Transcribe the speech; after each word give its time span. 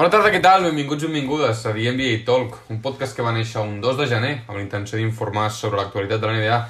Bona 0.00 0.08
tarda, 0.08 0.30
què 0.32 0.38
tal? 0.40 0.62
Benvinguts 0.64 1.04
i 1.04 1.08
benvingudes 1.10 1.58
a 1.68 1.74
The 1.76 1.90
NBA 1.92 2.22
Talk, 2.24 2.54
un 2.72 2.78
podcast 2.80 3.12
que 3.12 3.20
va 3.20 3.34
néixer 3.36 3.60
un 3.60 3.82
2 3.84 3.98
de 3.98 4.06
gener 4.08 4.30
amb 4.46 4.54
la 4.54 4.62
intenció 4.62 4.96
d'informar 4.96 5.50
sobre 5.52 5.76
l'actualitat 5.76 6.22
de 6.22 6.30
la 6.30 6.38
NBA 6.38 6.60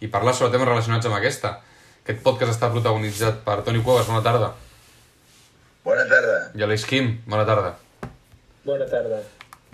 i 0.00 0.08
parlar 0.08 0.32
sobre 0.32 0.48
temes 0.54 0.70
relacionats 0.70 1.10
amb 1.10 1.18
aquesta. 1.18 1.50
Aquest 2.00 2.24
podcast 2.24 2.54
està 2.54 2.70
protagonitzat 2.72 3.44
per 3.44 3.58
Toni 3.68 3.84
Cuevas, 3.84 4.08
bona 4.08 4.24
tarda, 4.24 4.48
Bona 5.84 6.08
tarda. 6.08 6.40
i 6.56 6.64
Aleix 6.64 6.88
Kim, 6.88 7.12
bona 7.28 7.44
tarda. 7.44 7.76
Bona 8.64 8.88
tarda. 8.88 9.20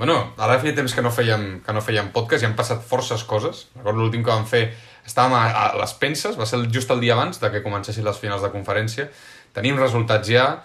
Bueno, 0.02 0.18
ara 0.43 0.59
feia 0.59 0.75
temps 0.75 0.98
que 0.98 1.07
no 1.07 1.14
fèiem, 1.14 1.48
que 1.62 1.79
no 1.79 1.86
fèiem 1.86 2.11
podcast 2.11 2.43
i 2.43 2.50
han 2.50 2.59
passat 2.59 2.82
forces 2.82 3.23
coses. 3.23 3.68
Recordo 3.77 4.02
l'últim 4.02 4.27
que 4.27 4.34
vam 4.34 4.50
fer, 4.50 4.73
estàvem 5.07 5.38
a, 5.38 5.46
a 5.46 5.66
les 5.79 5.95
penses, 6.02 6.34
va 6.34 6.50
ser 6.50 6.59
just 6.75 6.91
el 6.91 7.07
dia 7.07 7.14
abans 7.14 7.38
de 7.38 7.54
que 7.54 7.62
comencessin 7.62 8.02
les 8.02 8.18
finals 8.18 8.43
de 8.43 8.50
conferència. 8.50 9.12
Tenim 9.54 9.79
resultats 9.79 10.27
ja, 10.27 10.57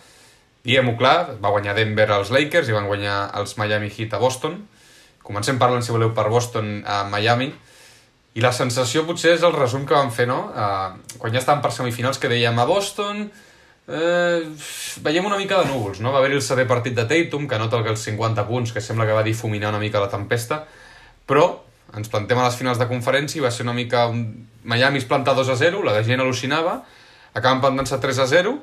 diguem-ho 0.66 0.96
clar, 1.00 1.38
va 1.42 1.52
guanyar 1.54 1.76
Denver 1.78 2.08
als 2.12 2.32
Lakers 2.34 2.70
i 2.70 2.76
van 2.76 2.88
guanyar 2.90 3.18
els 3.40 3.58
Miami 3.58 3.92
Heat 3.92 4.16
a 4.18 4.22
Boston. 4.22 4.60
Comencem 5.22 5.60
parlant, 5.62 5.84
si 5.86 5.94
voleu, 5.94 6.14
per 6.18 6.28
Boston 6.30 6.82
a 6.86 7.04
Miami. 7.10 7.52
I 8.34 8.44
la 8.44 8.54
sensació 8.56 9.04
potser 9.08 9.36
és 9.36 9.44
el 9.44 9.56
resum 9.56 9.86
que 9.86 9.98
vam 9.98 10.12
fer, 10.14 10.28
no? 10.30 10.42
Uh, 10.56 11.18
quan 11.20 11.34
ja 11.34 11.42
estàvem 11.42 11.64
per 11.64 11.74
semifinals 11.76 12.22
que 12.22 12.32
dèiem 12.32 12.60
a 12.60 12.68
Boston... 12.70 13.26
Eh, 13.92 14.46
veiem 15.04 15.26
una 15.26 15.40
mica 15.42 15.58
de 15.60 15.68
núvols, 15.68 16.00
no? 16.00 16.14
Va 16.14 16.22
haver-hi 16.22 16.38
el 16.38 16.44
setè 16.46 16.64
partit 16.70 16.94
de 16.96 17.04
Tatum, 17.10 17.48
que 17.50 17.58
nota 17.60 17.82
els 17.82 18.04
50 18.06 18.46
punts, 18.48 18.72
que 18.72 18.80
sembla 18.80 19.08
que 19.10 19.18
va 19.18 19.26
difuminar 19.26 19.72
una 19.74 19.82
mica 19.82 20.00
la 20.00 20.08
tempesta, 20.08 20.62
però 21.28 21.48
ens 21.98 22.08
plantem 22.08 22.40
a 22.40 22.46
les 22.46 22.56
finals 22.56 22.80
de 22.80 22.88
conferència 22.88 23.42
i 23.42 23.44
va 23.44 23.52
ser 23.52 23.66
una 23.66 23.76
mica... 23.76 24.06
Un... 24.08 24.48
Miami 24.64 25.02
es 25.02 25.08
planta 25.10 25.34
2 25.34 25.50
a 25.50 25.58
0, 25.58 25.82
la 25.84 26.04
gent 26.06 26.22
al·lucinava, 26.22 26.78
acaben 27.34 27.64
plantant-se 27.64 27.98
3 28.00 28.22
a 28.22 28.28
0, 28.30 28.54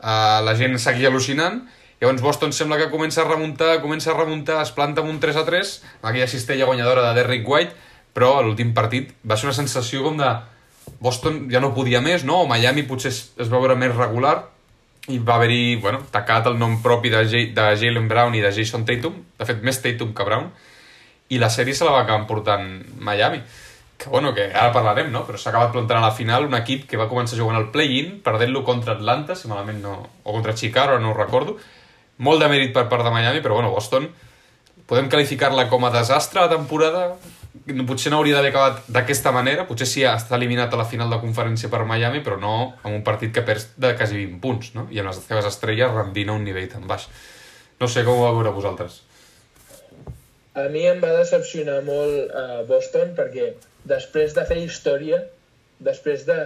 uh, 0.00 0.38
la 0.44 0.54
gent 0.58 0.78
seguia 0.82 1.10
al·lucinant, 1.12 1.62
llavors 2.00 2.22
Boston 2.22 2.54
sembla 2.54 2.78
que 2.80 2.90
comença 2.92 3.22
a 3.24 3.28
remuntar, 3.28 3.78
comença 3.82 4.12
a 4.12 4.18
remuntar, 4.18 4.60
es 4.62 4.74
planta 4.74 5.02
amb 5.02 5.10
un 5.10 5.18
3 5.22 5.40
a 5.40 5.44
3, 5.46 5.72
amb 6.00 6.10
aquella 6.10 6.30
cistella 6.30 6.68
guanyadora 6.68 7.08
de 7.08 7.16
Derrick 7.20 7.48
White, 7.48 7.74
però 8.14 8.38
a 8.38 8.44
l'últim 8.44 8.72
partit 8.74 9.12
va 9.22 9.36
ser 9.38 9.50
una 9.50 9.56
sensació 9.56 10.04
com 10.06 10.18
de 10.18 10.30
Boston 11.00 11.46
ja 11.52 11.60
no 11.60 11.74
podia 11.74 12.00
més, 12.04 12.24
no? 12.24 12.42
O 12.44 12.48
Miami 12.50 12.86
potser 12.88 13.12
es, 13.12 13.20
es 13.38 13.50
va 13.50 13.60
veure 13.60 13.76
més 13.78 13.94
regular 13.94 14.38
i 15.08 15.18
va 15.18 15.38
haver-hi, 15.38 15.76
bueno, 15.80 16.02
tacat 16.12 16.48
el 16.50 16.58
nom 16.60 16.78
propi 16.84 17.12
de, 17.12 17.22
J 17.28 17.44
de 17.56 17.68
Jalen 17.80 18.08
Brown 18.10 18.34
i 18.36 18.42
de 18.44 18.50
Jason 18.52 18.84
Tatum, 18.88 19.14
de 19.38 19.46
fet 19.48 19.62
més 19.64 19.80
Tatum 19.84 20.12
que 20.16 20.26
Brown, 20.26 20.50
i 21.32 21.40
la 21.40 21.48
sèrie 21.52 21.76
se 21.76 21.86
la 21.86 21.94
va 21.94 22.02
acabar 22.04 22.26
portant 22.28 22.66
Miami. 23.04 23.40
Que 23.98 24.10
bueno, 24.12 24.30
que 24.34 24.46
ara 24.52 24.70
parlarem, 24.70 25.10
no? 25.10 25.24
Però 25.26 25.40
s'ha 25.40 25.50
acabat 25.50 25.72
plantant 25.74 25.98
a 25.98 26.06
la 26.06 26.14
final 26.14 26.46
un 26.46 26.54
equip 26.54 26.86
que 26.86 27.00
va 27.00 27.08
començar 27.10 27.38
jugant 27.38 27.58
al 27.58 27.72
play-in, 27.74 28.20
perdent-lo 28.22 28.62
contra 28.64 28.94
Atlanta, 28.94 29.34
si 29.34 29.50
malament 29.50 29.82
no... 29.82 29.96
o 30.22 30.36
contra 30.36 30.54
Chicago, 30.54 31.00
no 31.02 31.10
ho 31.10 31.18
recordo. 31.18 31.56
Molt 32.22 32.42
de 32.42 32.50
mèrit 32.50 32.70
per 32.74 32.86
part 32.92 33.02
de 33.06 33.10
Miami, 33.14 33.42
però 33.42 33.58
bueno, 33.58 33.72
Boston 33.74 34.06
podem 34.88 35.10
qualificar-la 35.12 35.66
com 35.68 35.84
a 35.84 35.92
desastre 35.92 36.40
la 36.40 36.50
temporada 36.50 37.10
potser 37.88 38.12
no 38.12 38.18
hauria 38.18 38.36
d'haver 38.36 38.52
acabat 38.52 38.86
d'aquesta 38.92 39.32
manera 39.34 39.66
potser 39.68 39.88
sí 39.88 40.04
està 40.08 40.36
eliminat 40.38 40.72
a 40.72 40.78
la 40.80 40.86
final 40.88 41.10
de 41.12 41.18
conferència 41.20 41.68
per 41.72 41.84
Miami 41.88 42.22
però 42.24 42.38
no 42.40 42.54
amb 42.82 42.94
un 42.94 43.02
partit 43.04 43.34
que 43.34 43.44
perds 43.44 43.72
de 43.76 43.94
quasi 43.98 44.16
20 44.16 44.40
punts 44.40 44.72
no? 44.76 44.86
i 44.90 45.00
amb 45.00 45.10
les 45.10 45.20
seves 45.24 45.48
estrelles 45.50 45.92
rendint 45.92 46.30
a 46.30 46.38
un 46.38 46.46
nivell 46.46 46.68
tan 46.72 46.86
baix 46.88 47.08
no 47.80 47.88
sé 47.88 48.04
com 48.06 48.16
ho 48.16 48.24
va 48.24 48.32
veure 48.36 48.54
vosaltres 48.54 49.02
A 50.56 50.68
mi 50.72 50.86
em 50.88 51.02
va 51.02 51.12
decepcionar 51.18 51.82
molt 51.86 52.32
uh, 52.32 52.62
Boston 52.68 53.12
perquè 53.18 53.52
després 53.88 54.34
de 54.36 54.44
fer 54.48 54.58
història, 54.62 55.20
després 55.84 56.24
de 56.28 56.38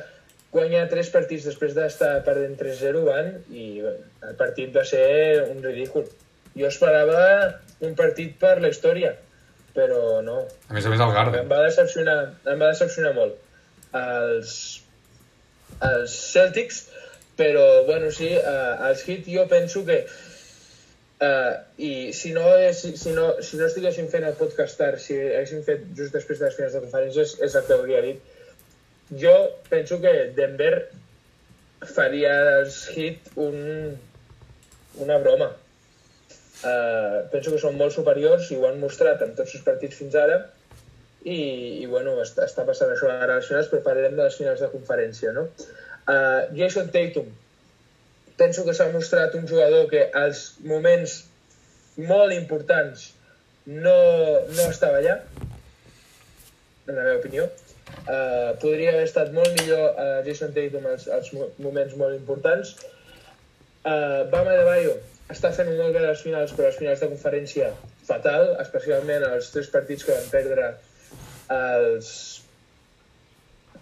guanyar 0.52 0.84
tres 0.90 1.08
partits 1.12 1.46
després 1.48 1.72
d'estar 1.76 2.12
perdent 2.26 2.58
3-0 2.60 3.04
van 3.06 3.30
i 3.48 3.80
bé, 3.80 3.94
el 4.28 4.34
partit 4.40 4.74
va 4.74 4.84
ser 4.88 5.06
un 5.46 5.62
ridícul. 5.64 6.08
Jo 6.58 6.68
esperava 6.68 7.22
un 7.80 7.94
partit 7.96 8.34
per 8.40 8.58
la 8.60 8.68
història, 8.68 9.14
però 9.76 10.20
no. 10.26 10.42
a 10.68 10.76
més 10.76 10.84
a 10.84 10.92
més 10.92 11.00
el 11.00 11.08
Em 11.08 11.16
Garden 11.16 11.48
va 11.48 11.62
decepcionar, 11.64 12.18
em 12.44 12.60
va 12.60 12.72
decepcionar 12.74 13.14
molt 13.16 13.38
els, 13.96 14.52
els 15.88 16.18
Celtics, 16.34 16.82
però 17.38 17.64
bueno, 17.88 18.10
sí, 18.12 18.28
uh, 18.36 18.76
els 18.90 19.06
Heat 19.08 19.32
jo 19.32 19.46
penso 19.48 19.86
que 19.88 20.02
uh, 21.22 21.54
i 21.78 22.12
si 22.12 22.32
no, 22.36 22.44
si, 22.72 22.96
si, 22.96 23.14
no, 23.16 23.28
si 23.42 23.58
no 23.60 23.68
estiguéssim 23.68 24.10
fent 24.12 24.26
el 24.28 24.36
podcast 24.38 24.78
tard, 24.80 25.00
si 25.02 25.16
haguéssim 25.18 25.64
fet 25.66 25.84
just 25.98 26.16
després 26.16 26.40
de 26.40 26.48
les 26.48 26.58
finals 26.58 26.76
de 26.76 26.84
conferències, 26.84 27.36
és 27.46 27.58
el 27.58 27.66
que 27.68 27.76
hauria 27.78 28.02
dit. 28.04 28.38
Jo 29.22 29.34
penso 29.70 30.00
que 30.02 30.12
Denver 30.36 30.72
faria 31.94 32.32
als 32.58 32.84
Heat 32.94 33.34
un, 33.42 33.58
una 35.04 35.18
broma. 35.22 35.52
Uh, 36.62 37.26
penso 37.32 37.50
que 37.50 37.58
són 37.58 37.74
molt 37.78 37.94
superiors 37.94 38.50
i 38.54 38.56
ho 38.58 38.68
han 38.68 38.78
mostrat 38.78 39.22
en 39.24 39.32
tots 39.38 39.56
els 39.56 39.64
partits 39.66 39.98
fins 39.98 40.14
ara 40.14 40.36
i, 41.24 41.38
i 41.82 41.86
bueno, 41.90 42.14
està, 42.22 42.46
està 42.46 42.62
passant 42.68 42.92
això 42.92 43.10
ara 43.10 43.34
a 43.34 43.40
les 43.40 43.48
finals, 43.50 43.70
però 43.70 43.82
parlarem 43.82 44.14
de 44.18 44.26
les 44.28 44.36
finals 44.38 44.62
de 44.62 44.70
conferència, 44.70 45.34
no? 45.34 45.48
Uh, 46.02 46.46
Jason 46.54 46.90
Tatum, 46.94 47.28
penso 48.38 48.64
que 48.66 48.74
s'ha 48.74 48.88
mostrat 48.92 49.34
un 49.38 49.46
jugador 49.48 49.88
que 49.90 50.06
als 50.18 50.54
moments 50.64 51.22
molt 51.96 52.32
importants 52.34 53.10
no, 53.66 53.96
no 54.56 54.68
estava 54.70 54.98
allà, 55.02 55.18
en 56.88 56.96
la 56.96 57.02
meva 57.04 57.18
opinió. 57.20 57.46
Uh, 58.02 58.56
podria 58.62 58.94
haver 58.94 59.04
estat 59.06 59.30
molt 59.36 59.52
millor 59.60 59.92
uh, 60.00 60.18
Jason 60.26 60.54
Tatum 60.56 60.86
als, 60.90 61.06
als 61.12 61.30
mo- 61.36 61.50
moments 61.62 61.94
molt 62.00 62.16
importants. 62.16 62.74
Uh, 63.84 64.24
Bama 64.32 64.54
de 64.56 64.64
Bayo 64.66 64.94
està 65.30 65.52
fent 65.54 65.70
un 65.70 65.78
molt 65.78 65.94
bé 65.94 66.02
a 66.02 66.08
les 66.08 66.22
finals, 66.24 66.54
però 66.56 66.68
a 66.68 66.72
les 66.72 66.78
finals 66.80 67.02
de 67.02 67.10
conferència 67.12 67.72
fatal, 68.06 68.54
especialment 68.62 69.26
els 69.28 69.50
tres 69.54 69.68
partits 69.72 70.06
que 70.06 70.16
van 70.16 70.30
perdre 70.32 70.72
els, 71.52 72.08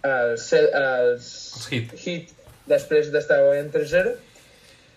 els, 0.03 0.45
els, 0.53 0.75
Els 0.81 1.31
Heat. 1.71 1.95
Heat 2.03 2.35
després 2.69 3.09
d'estar 3.13 3.41
guanyant 3.45 3.71
3-0 3.73 4.13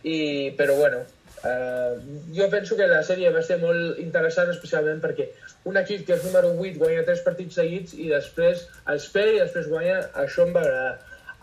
i, 0.04 0.16
però 0.58 0.76
bueno 0.76 1.00
uh, 1.00 1.96
jo 2.36 2.48
penso 2.52 2.76
que 2.76 2.88
la 2.90 3.02
sèrie 3.06 3.32
va 3.34 3.42
ser 3.46 3.58
molt 3.62 3.98
interessant 4.02 4.52
especialment 4.52 5.02
perquè 5.04 5.30
un 5.70 5.80
equip 5.80 6.04
que 6.06 6.18
és 6.18 6.24
número 6.28 6.52
8 6.54 6.78
guanya 6.82 7.06
3 7.08 7.24
partits 7.26 7.60
seguits 7.60 7.96
i 7.96 8.10
després 8.12 8.66
els 8.94 9.08
perd 9.16 9.36
i 9.36 9.42
després 9.42 9.70
guanya 9.72 10.00
això 10.24 10.46
em 10.46 10.52
va 10.56 10.64
agradar 10.66 10.94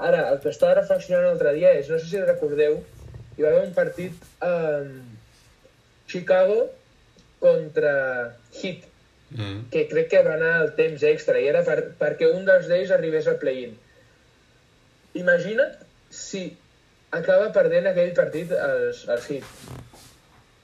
ara, 0.02 0.28
el 0.34 0.40
que 0.44 0.54
estava 0.54 0.78
reflexionant 0.80 1.28
l'altre 1.28 1.56
dia 1.58 1.74
és, 1.78 1.90
no 1.90 1.98
sé 2.02 2.10
si 2.10 2.22
recordeu 2.22 2.80
hi 3.38 3.44
va 3.44 3.50
haver 3.50 3.66
un 3.68 3.74
partit 3.74 4.30
um, 4.46 4.94
Chicago 6.12 6.70
contra 7.40 7.94
Heat 8.54 8.84
mm. 9.32 9.70
que 9.72 9.88
crec 9.90 10.10
que 10.12 10.24
va 10.28 10.36
anar 10.36 10.52
al 10.60 10.74
temps 10.78 11.04
extra 11.08 11.40
i 11.40 11.48
era 11.50 11.64
per, 11.68 11.78
perquè 12.00 12.30
un 12.30 12.46
dels 12.48 12.68
d'ells 12.70 12.92
arribés 12.96 13.30
al 13.32 13.40
play-in. 13.42 13.74
Imagina't 15.22 15.80
si 16.12 16.44
acaba 17.12 17.52
perdent 17.56 17.90
aquell 17.92 18.14
partit 18.18 18.52
als, 18.56 19.06
als 19.12 19.28
Heat. 19.30 19.44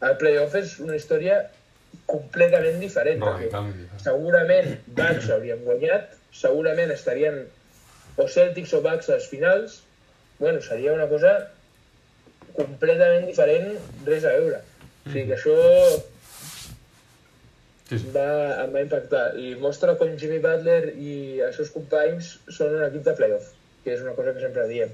El 0.07 0.17
playoff 0.21 0.55
és 0.59 0.77
una 0.83 0.95
història 0.97 1.41
completament 2.07 2.79
diferent. 2.81 3.21
perquè 3.23 3.47
diferent. 3.49 4.01
segurament 4.03 4.73
Bucks 4.99 5.29
haurien 5.33 5.63
guanyat, 5.65 6.13
segurament 6.31 6.93
estarien 6.93 7.43
o 8.17 8.27
Celtics 8.27 8.73
o 8.77 8.81
Bucks 8.85 9.09
a 9.09 9.17
les 9.17 9.29
finals. 9.31 9.81
Bueno, 10.39 10.61
seria 10.61 10.93
una 10.93 11.07
cosa 11.09 11.33
completament 12.57 13.25
diferent, 13.29 13.73
res 14.05 14.25
a 14.25 14.35
veure. 14.37 14.61
O 15.05 15.09
sigui 15.09 15.25
que 15.31 15.35
això 15.37 15.57
sí, 17.89 17.97
sí. 17.97 18.13
va, 18.13 18.29
em 18.63 18.73
va 18.75 18.85
impactar 18.85 19.25
i 19.39 19.55
mostra 19.61 19.97
com 19.99 20.15
Jimmy 20.19 20.39
Butler 20.43 20.93
i 20.93 21.41
els 21.47 21.59
seus 21.59 21.73
companys 21.73 22.37
són 22.47 22.77
un 22.77 22.87
equip 22.87 23.05
de 23.07 23.17
playoff, 23.19 23.51
que 23.83 23.95
és 23.95 24.05
una 24.05 24.15
cosa 24.17 24.33
que 24.35 24.45
sempre 24.45 24.67
diem. 24.71 24.93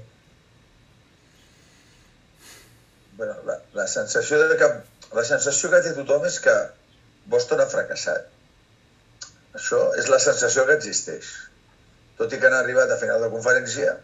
Bueno, 3.16 3.36
la, 3.46 3.58
la, 3.72 3.86
sensació 3.86 4.40
de 4.48 4.56
que, 4.58 4.68
la 5.14 5.24
sensació 5.24 5.70
que 5.70 5.82
té 5.84 5.92
tothom 5.94 6.26
és 6.26 6.40
que 6.42 6.54
Boston 7.30 7.62
ha 7.62 7.68
fracassat. 7.70 8.26
Això 9.54 9.80
és 10.00 10.10
la 10.10 10.18
sensació 10.22 10.66
que 10.66 10.76
existeix. 10.80 11.30
Tot 12.18 12.34
i 12.34 12.40
que 12.40 12.50
han 12.50 12.56
arribat 12.58 12.90
a 12.90 12.98
final 12.98 13.22
de 13.22 13.30
conferència, 13.30 13.96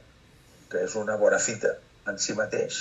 que 0.70 0.84
és 0.86 0.94
una 0.98 1.18
bona 1.18 1.40
fita 1.42 1.74
en 2.10 2.18
si 2.22 2.36
mateix, 2.38 2.80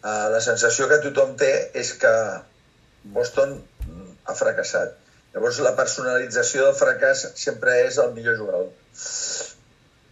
eh, 0.00 0.26
la 0.32 0.40
sensació 0.44 0.88
que 0.88 1.02
tothom 1.04 1.36
té 1.40 1.52
és 1.84 1.92
que 2.00 2.14
Boston 3.16 3.58
mm, 3.58 4.14
ha 4.24 4.36
fracassat. 4.38 4.96
Llavors 5.34 5.60
la 5.60 5.74
personalització 5.76 6.64
del 6.64 6.76
fracàs 6.78 7.26
sempre 7.36 7.74
és 7.84 8.00
el 8.00 8.14
millor 8.16 8.38
jugador. 8.40 8.70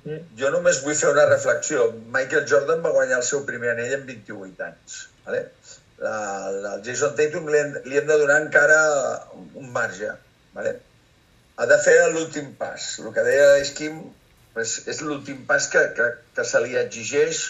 Jo 0.04 0.50
només 0.52 0.82
vull 0.84 0.96
fer 1.00 1.10
una 1.14 1.24
reflexió. 1.30 1.86
Michael 2.16 2.44
Jordan 2.50 2.82
va 2.84 2.92
guanyar 2.96 3.20
el 3.22 3.26
seu 3.28 3.44
primer 3.48 3.70
anell 3.72 3.94
amb 3.98 4.10
28 4.10 4.66
anys. 4.66 4.98
Vale? 5.24 5.40
La, 6.04 6.16
la, 6.50 6.72
el 6.74 6.82
Jason 6.84 7.14
Tatum 7.16 7.48
li 7.48 7.60
hem, 7.60 7.72
li 7.88 8.00
hem 8.00 8.10
de 8.10 8.18
donar 8.20 8.40
encara 8.42 8.78
un 9.32 9.70
marge. 9.72 10.10
Vale? 10.56 10.74
Ha 11.56 11.68
de 11.70 11.78
fer 11.86 11.96
l'últim 12.12 12.52
pas. 12.60 12.88
El 13.00 13.14
que 13.16 13.24
deia 13.26 13.52
l'Esquim 13.54 14.00
és, 14.60 14.74
és 14.92 15.00
l'últim 15.06 15.44
pas 15.48 15.68
que, 15.72 15.84
que, 15.96 16.10
que 16.36 16.46
se 16.50 16.60
li 16.64 16.76
exigeix 16.80 17.44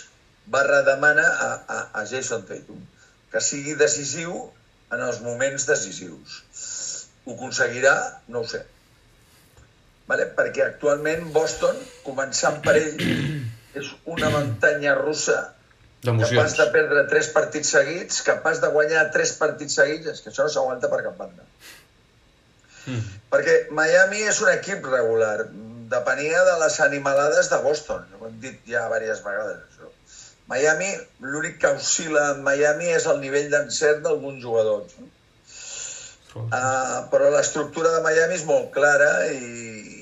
barra 0.55 0.83
demana 0.87 1.25
a, 1.25 1.51
a, 1.77 1.81
a 2.03 2.05
Jason 2.11 2.47
Tatum. 2.47 2.85
Que 3.33 3.43
sigui 3.43 3.75
decisiu 3.81 4.37
en 4.95 5.03
els 5.03 5.19
moments 5.25 5.67
decisius. 5.67 6.39
Ho 7.25 7.35
aconseguirà? 7.35 7.97
No 8.31 8.45
ho 8.45 8.49
sé. 8.49 8.63
Vale? 10.11 10.29
Perquè 10.37 10.67
actualment 10.67 11.29
Boston, 11.33 11.77
començant 12.05 12.61
per 12.65 12.77
ell, 12.81 13.05
és 13.81 13.91
una 14.17 14.31
muntanya 14.35 14.97
russa 15.01 15.41
capaç 16.05 16.57
de 16.59 16.67
perdre 16.73 17.07
tres 17.09 17.31
partits 17.33 17.71
seguits, 17.73 18.21
capaç 18.27 18.61
de 18.61 18.69
guanyar 18.75 19.07
tres 19.15 19.33
partits 19.41 19.79
seguits, 19.81 20.11
és 20.13 20.21
que 20.21 20.31
això 20.31 20.45
no 20.45 20.53
s'aguanta 20.53 20.91
per 20.93 21.01
cap 21.07 21.17
banda. 21.17 21.47
Mm. 22.85 23.01
Perquè 23.33 23.55
Miami 23.73 24.21
és 24.29 24.41
un 24.45 24.51
equip 24.53 24.85
regular, 24.93 25.49
depenia 25.95 26.45
de 26.45 26.59
les 26.61 26.79
animalades 26.85 27.49
de 27.53 27.63
Boston, 27.65 28.05
ho 28.21 28.29
hem 28.29 28.37
dit 28.43 28.61
ja 28.69 28.85
diverses 28.93 29.25
vegades. 29.25 29.65
Això. 29.71 29.91
Miami, 30.53 30.93
l'únic 31.25 31.59
que 31.63 31.73
oscil·la 31.79 32.35
en 32.35 32.45
Miami 32.45 32.93
és 32.93 33.09
el 33.09 33.21
nivell 33.25 33.51
d'encert 33.53 34.05
d'alguns 34.05 34.43
jugadors. 34.45 34.97
No? 35.01 35.11
Uh, 36.35 37.05
però 37.13 37.29
l'estructura 37.31 37.93
de 37.95 38.01
Miami 38.03 38.35
és 38.35 38.43
molt 38.49 38.73
clara 38.75 39.11
i, 39.31 39.94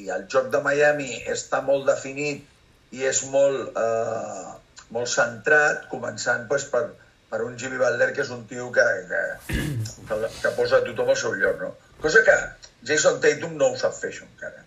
i, 0.00 0.08
el 0.16 0.26
joc 0.32 0.48
de 0.54 0.62
Miami 0.64 1.10
està 1.34 1.60
molt 1.66 1.86
definit 1.88 2.96
i 2.96 3.04
és 3.06 3.22
molt, 3.32 3.76
uh, 3.78 4.56
molt 4.94 5.10
centrat, 5.12 5.86
començant 5.92 6.46
pues, 6.50 6.66
per, 6.72 6.86
per 7.30 7.42
un 7.46 7.58
Jimmy 7.58 7.78
Butler, 7.78 8.10
que 8.16 8.24
és 8.24 8.32
un 8.34 8.46
tio 8.50 8.70
que, 8.74 8.86
que, 9.10 9.20
que, 10.08 10.18
que 10.40 10.54
posa 10.56 10.80
a 10.80 10.86
tothom 10.86 11.12
al 11.12 11.20
seu 11.20 11.36
lloc. 11.38 11.62
No? 11.62 11.70
Cosa 12.02 12.24
que 12.26 12.36
Jason 12.88 13.20
Tatum 13.22 13.54
no 13.60 13.70
ho 13.70 13.78
sap 13.78 13.94
fer, 13.98 14.10
això, 14.14 14.26
encara. 14.26 14.66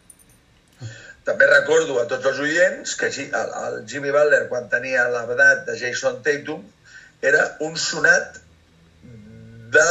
També 1.28 1.48
recordo 1.48 2.00
a 2.02 2.08
tots 2.12 2.28
els 2.32 2.40
oients 2.44 2.96
que 3.00 3.10
el, 3.10 3.52
el 3.66 3.76
Jimmy 3.88 4.12
Butler, 4.12 4.46
quan 4.52 4.72
tenia 4.72 5.06
l'edat 5.12 5.68
de 5.70 5.76
Jason 5.80 6.20
Tatum, 6.24 6.64
era 7.24 7.46
un 7.64 7.78
sonat 7.80 8.40
de, 9.74 9.86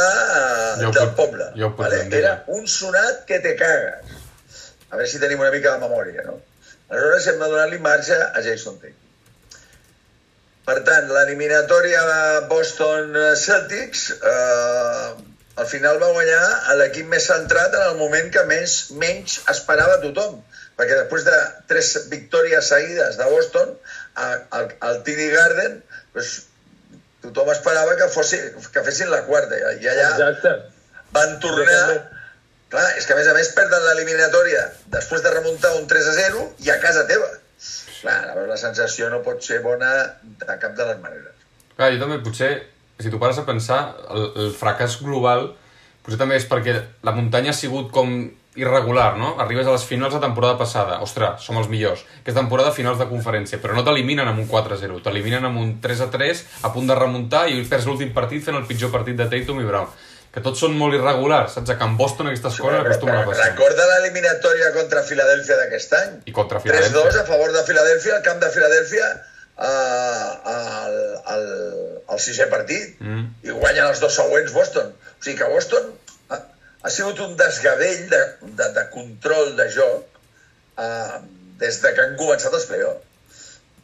Ja 0.79 0.91
del 0.95 1.13
poble. 1.17 1.49
ja 1.57 1.69
vale? 1.77 2.03
Era 2.15 2.35
un 2.47 2.67
sonat 2.67 3.25
que 3.29 3.39
te 3.43 3.55
cagues. 3.59 4.22
A 4.93 4.97
veure 4.99 5.09
si 5.09 5.21
tenim 5.21 5.41
una 5.41 5.51
mica 5.53 5.73
de 5.73 5.81
memòria, 5.81 6.23
no? 6.29 6.37
Aleshores 6.93 7.27
hem 7.31 7.39
de 7.41 7.49
donar-li 7.49 7.79
marge 7.81 8.17
a 8.21 8.41
Jason 8.45 8.77
Tatum. 8.77 8.99
Per 10.67 10.75
tant, 10.87 11.09
l'eliminatòria 11.11 12.01
de 12.07 12.19
Boston 12.51 13.17
Celtics 13.41 14.03
eh, 14.13 15.07
al 15.63 15.67
final 15.71 15.97
va 16.03 16.11
guanyar 16.13 16.43
a 16.69 16.77
l'equip 16.79 17.09
més 17.09 17.25
centrat 17.31 17.73
en 17.79 17.87
el 17.89 17.97
moment 17.99 18.29
que 18.35 18.45
més, 18.51 18.77
menys 19.01 19.41
esperava 19.51 19.99
tothom. 20.05 20.39
Perquè 20.77 21.01
després 21.01 21.25
de 21.27 21.41
tres 21.69 21.91
victòries 22.13 22.69
seguides 22.69 23.19
de 23.19 23.27
Boston, 23.33 23.75
al, 24.21 24.71
al 24.87 25.03
TD 25.05 25.27
Garden, 25.33 25.77
pues, 26.13 26.33
tothom 27.25 27.51
esperava 27.53 27.97
que, 27.99 28.09
fossi, 28.13 28.39
que 28.73 28.85
fessin 28.85 29.09
la 29.13 29.23
quarta. 29.27 29.57
I 29.57 29.89
allà 29.89 30.09
Exacte. 30.13 30.57
van 31.17 31.39
tornar... 31.43 31.79
Clar, 32.73 32.87
és 32.97 33.05
que 33.05 33.13
a 33.13 33.17
més 33.19 33.27
a 33.29 33.35
més 33.37 33.51
perden 33.53 33.83
l'eliminatòria 33.85 34.65
després 34.95 35.21
de 35.21 35.31
remuntar 35.35 35.75
un 35.77 35.85
3 35.89 36.07
a 36.09 36.13
0 36.17 36.45
i 36.65 36.71
a 36.73 36.79
casa 36.81 37.05
teva. 37.09 37.27
Clar, 38.01 38.19
llavors 38.27 38.49
la 38.49 38.57
sensació 38.57 39.11
no 39.11 39.21
pot 39.25 39.43
ser 39.45 39.59
bona 39.61 39.91
de 40.23 40.55
cap 40.61 40.73
de 40.73 40.87
les 40.87 41.01
maneres. 41.03 41.43
Clar, 41.75 41.91
jo 41.93 41.99
també 42.01 42.17
potser, 42.25 42.49
si 42.97 43.11
tu 43.13 43.19
pares 43.21 43.37
a 43.37 43.45
pensar, 43.45 43.83
el, 44.09 44.25
el 44.45 44.55
fracàs 44.57 44.97
global 45.05 45.51
potser 46.03 46.17
també 46.19 46.39
és 46.39 46.47
perquè 46.49 46.73
la 47.05 47.13
muntanya 47.15 47.53
ha 47.53 47.57
sigut 47.57 47.93
com 47.93 48.09
irregular, 48.55 49.13
no? 49.17 49.35
Arribes 49.41 49.69
a 49.69 49.73
les 49.73 49.85
finals 49.87 50.13
de 50.13 50.21
temporada 50.21 50.57
passada, 50.57 50.97
ostres, 51.05 51.45
som 51.45 51.57
els 51.61 51.69
millors. 51.69 52.03
Aquesta 52.21 52.41
temporada 52.41 52.73
finals 52.73 52.99
de 53.01 53.07
conferència, 53.09 53.61
però 53.61 53.77
no 53.77 53.85
t'eliminen 53.85 54.29
amb 54.29 54.41
un 54.43 54.49
4-0, 54.49 54.97
t'eliminen 55.05 55.45
amb 55.49 55.61
un 55.61 55.75
3-3 55.81 56.43
a 56.65 56.73
punt 56.73 56.89
de 56.89 56.97
remuntar 56.97 57.47
i 57.49 57.63
perds 57.69 57.87
l'últim 57.89 58.13
partit 58.13 58.43
fent 58.45 58.57
el 58.59 58.67
pitjor 58.69 58.93
partit 58.93 59.17
de 59.17 59.29
Tatum 59.29 59.61
i 59.61 59.69
Brown. 59.69 59.89
Que 60.33 60.41
tots 60.41 60.63
són 60.63 60.73
molt 60.77 60.95
irregulars, 60.97 61.53
saps? 61.53 61.69
Que 61.77 61.85
en 61.85 61.97
Boston 61.99 62.29
aquestes 62.31 62.55
coses 62.57 62.79
acostumen 62.79 63.19
a 63.19 63.25
passar. 63.27 63.51
Recorda 63.51 63.83
l'eliminatòria 63.91 64.71
contra 64.77 65.03
Filadèlfia 65.05 65.57
d'aquest 65.59 65.93
any? 65.99 66.15
I 66.31 66.33
contra 66.33 66.61
Filadèlfia. 66.63 67.03
3-2 67.11 67.19
a 67.21 67.25
favor 67.27 67.53
de 67.53 67.61
Filadèlfia, 67.67 68.15
al 68.17 68.23
camp 68.25 68.39
de 68.41 68.49
Filadèlfia, 68.55 69.11
eh, 69.67 70.55
al, 70.55 70.97
al, 71.35 71.45
al 72.15 72.23
sisè 72.25 72.49
partit. 72.49 72.97
Mm. 73.03 73.27
I 73.45 73.59
guanyen 73.59 73.91
els 73.91 74.01
dos 74.01 74.17
següents 74.17 74.55
Boston. 74.57 74.89
O 75.13 75.21
sigui 75.21 75.37
que 75.43 75.51
Boston 75.53 75.93
ha, 76.33 76.41
ha 76.81 76.95
sigut 76.97 77.21
un 77.27 77.37
desgavell 77.37 78.09
de, 78.15 78.23
de, 78.41 78.71
de 78.79 78.87
control 78.95 79.53
de 79.61 79.69
joc 79.77 80.19
eh, 80.81 81.21
des 81.61 81.77
de 81.85 81.93
que 81.93 82.07
han 82.07 82.17
començat 82.17 82.57
els 82.57 82.69
play-offs. 82.73 83.09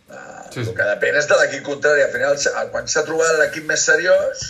Uh, 0.09 0.39
Sí, 0.49 0.63
sí. 0.63 0.69
El 0.71 0.73
que 0.73 0.85
depèn 0.87 1.17
és 1.19 1.27
de 1.29 1.35
l'equip 1.37 1.61
contrari. 1.67 2.01
Al 2.01 2.09
final, 2.09 2.37
quan 2.73 2.87
s'ha 2.89 3.05
trobat 3.05 3.35
l'equip 3.37 3.67
més 3.69 3.83
seriós, 3.85 4.47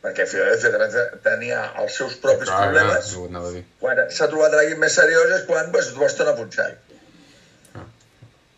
perquè 0.00 0.24
Filadèlfia 0.26 0.70
també 0.76 1.02
tenia 1.24 1.64
els 1.82 1.96
seus 2.00 2.14
propis 2.22 2.48
Clar, 2.48 2.70
clar, 2.72 2.84
problemes, 3.10 3.52
dir. 3.54 3.64
quan 3.82 3.98
s'ha 4.08 4.28
trobat 4.32 4.54
l'equip 4.56 4.78
més 4.80 4.94
seriós 4.96 5.34
és 5.38 5.42
quan 5.48 5.68
pues, 5.74 5.92
Boston 5.98 6.30
ha 6.32 6.36
punxat. 6.38 6.78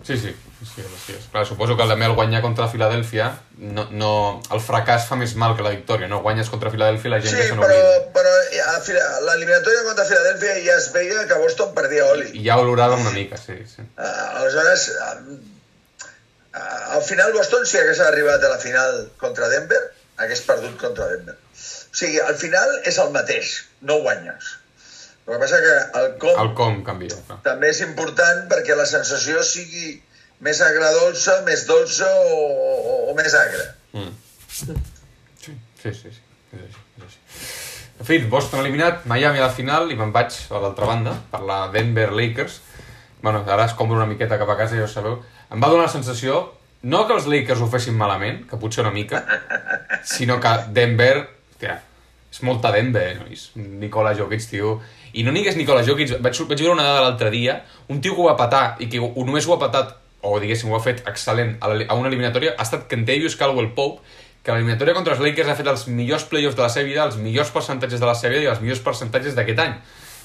Sí, 0.03 0.17
sí, 0.19 0.33
sí, 0.67 0.83
sí. 1.07 1.15
Clar, 1.31 1.45
suposo 1.47 1.77
que 1.79 1.85
també 1.87 2.07
el 2.09 2.15
guanyar 2.19 2.41
contra 2.43 2.67
Filadèlfia, 2.71 3.29
no, 3.77 3.85
no, 3.95 4.09
el 4.51 4.59
fracàs 4.63 5.05
fa 5.07 5.15
més 5.21 5.37
mal 5.39 5.55
que 5.55 5.63
la 5.63 5.71
victòria, 5.77 6.09
no? 6.11 6.19
Guanyes 6.25 6.51
contra 6.51 6.73
Filadèlfia 6.75 7.13
la 7.13 7.21
gent 7.23 7.31
Sí, 7.31 7.39
ja 7.39 7.45
se 7.53 7.59
però, 7.61 7.69
n'oblida. 7.71 8.11
però 8.17 8.33
a 8.73 8.81
Fila- 8.83 9.05
a 9.13 9.21
l'eliminatòria 9.29 9.85
contra 9.87 10.07
Filadèlfia 10.09 10.57
ja 10.67 10.75
es 10.81 10.89
veia 10.95 11.23
que 11.31 11.39
Boston 11.45 11.71
perdia 11.77 12.09
oli. 12.17 12.33
I 12.35 12.43
ja 12.49 12.59
olorava 12.59 12.99
una 12.99 13.13
mica, 13.15 13.39
sí, 13.39 13.61
sí. 13.71 13.83
Uh, 13.95 14.11
aleshores, 14.41 14.89
uh, 14.91 15.39
uh, 16.51 16.95
al 16.99 17.03
final 17.07 17.33
Boston, 17.39 17.63
si 17.67 17.79
hagués 17.79 18.01
arribat 18.03 18.43
a 18.43 18.51
la 18.57 18.59
final 18.59 19.05
contra 19.23 19.49
Denver, 19.55 19.81
hagués 20.25 20.43
perdut 20.47 20.77
contra 20.81 21.09
Denver. 21.13 21.37
O 21.37 21.97
sigui, 22.01 22.21
al 22.25 22.39
final 22.41 22.75
és 22.89 22.99
el 23.03 23.13
mateix, 23.15 23.55
no 23.89 24.01
guanyes. 24.05 24.57
El 25.27 25.35
que 25.35 25.41
passa 25.45 25.61
que 25.63 25.75
el 26.01 26.09
com 26.23 26.41
El 26.43 26.55
com 26.59 26.81
canvia, 26.87 27.19
clar. 27.29 27.39
també 27.45 27.69
és 27.71 27.83
important 27.85 28.47
perquè 28.51 28.75
la 28.79 28.87
sensació 28.91 29.43
sigui 29.47 30.01
més 30.43 30.59
agradolça, 30.67 31.37
més 31.47 31.67
dolça 31.69 32.09
o, 32.27 32.41
o, 32.43 32.97
o 33.13 33.15
més 33.19 33.35
agra. 33.39 33.69
Mm. 33.95 34.11
Sí, 34.51 34.75
sí, 35.45 35.93
sí, 35.95 36.11
sí. 36.11 36.19
És 36.53 36.65
així, 36.65 36.81
és 36.99 37.05
així. 37.07 37.21
En 38.03 38.09
fi, 38.09 38.19
Boston 38.27 38.65
eliminat, 38.65 39.05
Miami 39.07 39.39
a 39.39 39.47
la 39.47 39.55
final 39.55 39.93
i 39.95 39.97
me'n 39.99 40.11
vaig 40.15 40.35
a 40.51 40.59
l'altra 40.65 40.89
banda 40.91 41.15
per 41.31 41.45
la 41.47 41.61
Denver 41.71 42.09
Lakers. 42.11 42.59
Bueno, 43.23 43.45
ara 43.47 43.69
es 43.69 43.77
compro 43.79 43.95
una 44.01 44.09
miqueta 44.11 44.41
cap 44.41 44.51
a 44.51 44.59
casa, 44.59 44.75
ja 44.75 44.89
ho 44.89 44.91
sabeu. 44.91 45.21
Em 45.55 45.63
va 45.63 45.71
donar 45.71 45.87
la 45.87 45.93
sensació, 45.93 46.41
no 46.83 47.05
que 47.07 47.15
els 47.15 47.29
Lakers 47.31 47.61
ho 47.63 47.69
fessin 47.71 47.95
malament, 47.99 48.43
que 48.51 48.59
potser 48.59 48.83
una 48.85 48.93
mica, 48.95 49.23
sinó 50.05 50.39
que 50.43 50.53
Denver, 50.75 51.15
hòstia, 51.53 51.79
és 52.33 52.43
molta 52.43 52.73
Denver, 52.75 53.05
eh, 53.13 53.19
nois. 53.21 53.51
Nicola 53.57 54.15
Jokic, 54.19 54.45
tio. 54.51 54.81
I 55.13 55.23
no 55.27 55.35
digues 55.37 55.57
Nicola 55.59 55.85
Jokic, 55.87 56.17
vaig, 56.25 56.41
vaig 56.49 56.59
veure 56.65 56.75
una 56.75 56.87
dada 56.89 57.05
l'altre 57.05 57.31
dia, 57.31 57.61
un 57.93 58.01
tio 58.01 58.17
que 58.17 58.25
ho 58.25 58.31
va 58.31 58.37
patar 58.39 58.79
i 58.81 58.89
que 58.89 58.99
ho, 58.99 59.13
només 59.27 59.47
ho 59.47 59.55
ha 59.55 59.61
patat, 59.61 59.95
o 60.23 60.39
diguéssim, 60.41 60.71
ho 60.71 60.79
ha 60.79 60.83
fet 60.83 61.03
excel·lent 61.11 61.57
a, 61.61 61.69
la, 61.69 61.87
a 61.89 61.99
una 61.99 62.09
eliminatòria, 62.09 62.55
ha 62.57 62.65
estat 62.67 62.87
Kentavious 62.91 63.37
Caldwell 63.37 63.73
Pope, 63.77 64.01
que 64.43 64.51
a 64.51 64.55
l'eliminatòria 64.57 64.95
contra 64.97 65.15
els 65.15 65.23
Lakers 65.23 65.53
ha 65.53 65.59
fet 65.59 65.69
els 65.71 65.85
millors 65.87 66.25
playoffs 66.31 66.57
de 66.59 66.65
la 66.65 66.71
seva 66.73 66.89
vida, 66.89 67.05
els 67.05 67.19
millors 67.21 67.53
percentatges 67.55 68.01
de 68.01 68.09
la 68.09 68.15
seva 68.19 68.35
vida 68.35 68.49
i 68.49 68.51
els 68.51 68.63
millors 68.65 68.81
percentatges 68.83 69.37
d'aquest 69.39 69.61
any. 69.63 69.77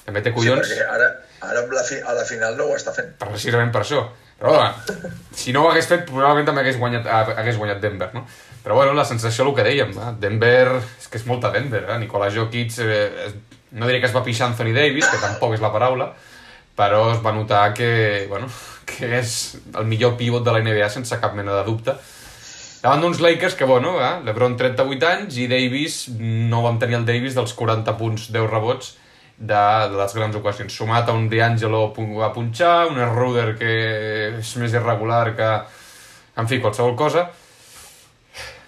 També 0.08 0.22
té 0.24 0.32
collons 0.32 0.66
Sí, 0.66 0.78
ara, 0.80 1.10
ara 1.44 1.62
la 1.70 1.84
fi, 1.84 2.00
a 2.00 2.14
la 2.16 2.24
final 2.26 2.56
no 2.58 2.70
ho 2.70 2.74
està 2.78 2.94
fent. 2.96 3.12
precisament 3.20 3.70
per 3.74 3.84
això. 3.84 4.06
Però 4.38 4.54
bueno, 4.54 4.74
si 5.34 5.52
no 5.52 5.64
ho 5.64 5.70
hagués 5.72 5.88
fet, 5.90 6.04
probablement 6.06 6.46
també 6.46 6.62
hagués 6.62 6.78
guanyat, 6.78 7.06
ah, 7.10 7.24
hagués 7.42 7.58
guanyat 7.58 7.80
Denver, 7.82 8.12
no? 8.14 8.22
Però 8.62 8.76
bueno, 8.76 8.92
la 8.94 9.04
sensació, 9.04 9.48
el 9.48 9.54
que 9.56 9.64
dèiem, 9.66 9.94
eh? 9.98 10.12
Denver, 10.22 10.78
és 10.78 11.08
que 11.10 11.18
és 11.18 11.26
molta 11.26 11.50
Denver, 11.50 11.82
eh? 11.88 11.98
Nicola 11.98 12.30
Jokic, 12.30 12.78
eh, 12.84 13.32
no 13.72 13.88
diré 13.88 13.98
que 13.98 14.06
es 14.06 14.14
va 14.14 14.22
pixar 14.22 14.46
Anthony 14.46 14.74
Davis, 14.76 15.08
que 15.10 15.18
tampoc 15.22 15.56
és 15.56 15.64
la 15.64 15.72
paraula, 15.74 16.12
però 16.78 17.08
es 17.16 17.18
va 17.24 17.34
notar 17.34 17.64
que, 17.74 18.26
bueno, 18.30 18.46
que 18.86 19.10
és 19.18 19.32
el 19.74 19.90
millor 19.90 20.14
pivot 20.20 20.46
de 20.46 20.54
la 20.54 20.62
NBA 20.62 20.86
sense 20.94 21.18
cap 21.18 21.34
mena 21.34 21.58
de 21.58 21.66
dubte. 21.66 21.96
Davant 22.78 23.02
d'uns 23.02 23.18
Lakers 23.18 23.58
que, 23.58 23.66
bueno, 23.66 23.96
eh? 23.98 24.14
LeBron 24.22 24.54
38 24.56 25.10
anys 25.10 25.42
i 25.42 25.48
Davis, 25.50 26.04
no 26.14 26.62
vam 26.62 26.78
tenir 26.78 27.00
el 27.00 27.08
Davis 27.08 27.34
dels 27.34 27.58
40 27.58 27.98
punts, 27.98 28.30
10 28.30 28.46
rebots, 28.54 28.94
de, 29.38 29.54
de 29.92 29.96
les 29.98 30.14
grans 30.18 30.34
ocasions. 30.36 30.74
Sumat 30.74 31.08
a 31.08 31.14
un 31.14 31.28
D'Angelo 31.30 31.84
a 31.88 31.92
pun- 31.94 32.16
a 32.24 32.32
punxar, 32.34 32.88
un 32.90 32.98
Ruder 33.14 33.52
que 33.58 33.72
és 34.38 34.54
més 34.62 34.74
irregular 34.74 35.24
que... 35.38 35.50
En 36.38 36.46
fi, 36.46 36.60
qualsevol 36.62 36.94
cosa. 36.98 37.28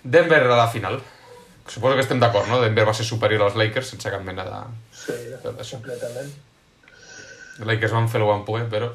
Denver 0.03 0.43
a 0.47 0.57
la 0.57 0.69
final. 0.69 1.01
Suposo 1.71 1.95
que 1.95 2.03
estem 2.03 2.19
d'acord, 2.19 2.49
no? 2.51 2.59
Denver 2.63 2.87
va 2.89 2.95
ser 2.97 3.05
superior 3.07 3.45
als 3.47 3.55
Lakers 3.59 3.93
sense 3.93 4.11
cap 4.11 4.23
mena 4.27 4.43
de... 4.49 4.63
Sí, 4.97 5.15
Això. 5.53 5.77
completament. 5.79 6.33
Els 7.61 7.69
Lakers 7.69 7.93
van 7.95 8.09
fer 8.11 8.19
el 8.23 8.27
van 8.27 8.43
poder, 8.49 8.67
però... 8.73 8.89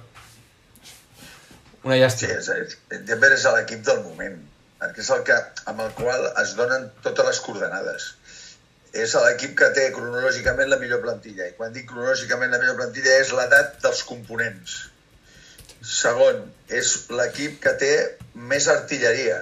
Una 1.85 1.95
Sí, 1.95 2.01
llàstima. 2.01 2.35
és, 2.41 2.49
és, 2.49 2.75
Denver 3.05 3.31
és 3.35 3.43
l'equip 3.53 3.83
del 3.85 3.99
moment, 4.03 4.35
perquè 4.81 5.03
és 5.05 5.09
el 5.13 5.21
que, 5.27 5.35
amb 5.71 5.83
el 5.85 5.91
qual 5.97 6.25
es 6.41 6.55
donen 6.57 6.87
totes 7.05 7.27
les 7.29 7.39
coordenades. 7.45 8.07
És 8.95 9.13
l'equip 9.19 9.55
que 9.59 9.67
té 9.75 9.89
cronològicament 9.95 10.69
la 10.71 10.79
millor 10.81 11.01
plantilla, 11.03 11.49
i 11.49 11.55
quan 11.57 11.73
dic 11.75 11.89
cronològicament 11.89 12.53
la 12.53 12.59
millor 12.61 12.77
plantilla 12.79 13.17
és 13.21 13.33
l'edat 13.35 13.79
dels 13.83 14.03
components. 14.07 14.75
Segon, 15.85 16.45
és 16.79 16.93
l'equip 17.11 17.59
que 17.65 17.75
té 17.81 17.91
més 18.51 18.69
artilleria 18.71 19.41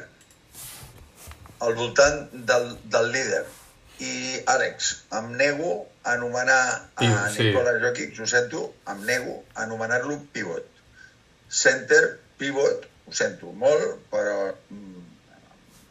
al 1.64 1.76
voltant 1.80 2.26
del, 2.50 2.74
del 2.96 3.12
líder. 3.18 3.44
i 4.04 4.40
Àlex, 4.50 4.88
em 5.16 5.30
nego 5.40 5.70
a 6.04 6.16
anomenar 6.18 6.90
a 6.98 7.06
sí. 7.32 7.44
Nicola 7.46 7.76
Jokic, 7.80 8.18
ho 8.20 8.26
sento, 8.28 8.64
em 8.92 9.06
nego 9.08 9.38
a 9.54 9.64
anomenar-lo 9.64 10.18
pivot. 10.34 10.66
Center, 11.48 12.02
pivot, 12.42 12.88
ho 13.08 13.14
sento 13.16 13.54
molt, 13.62 14.02
però 14.12 14.50
mm, 14.50 14.93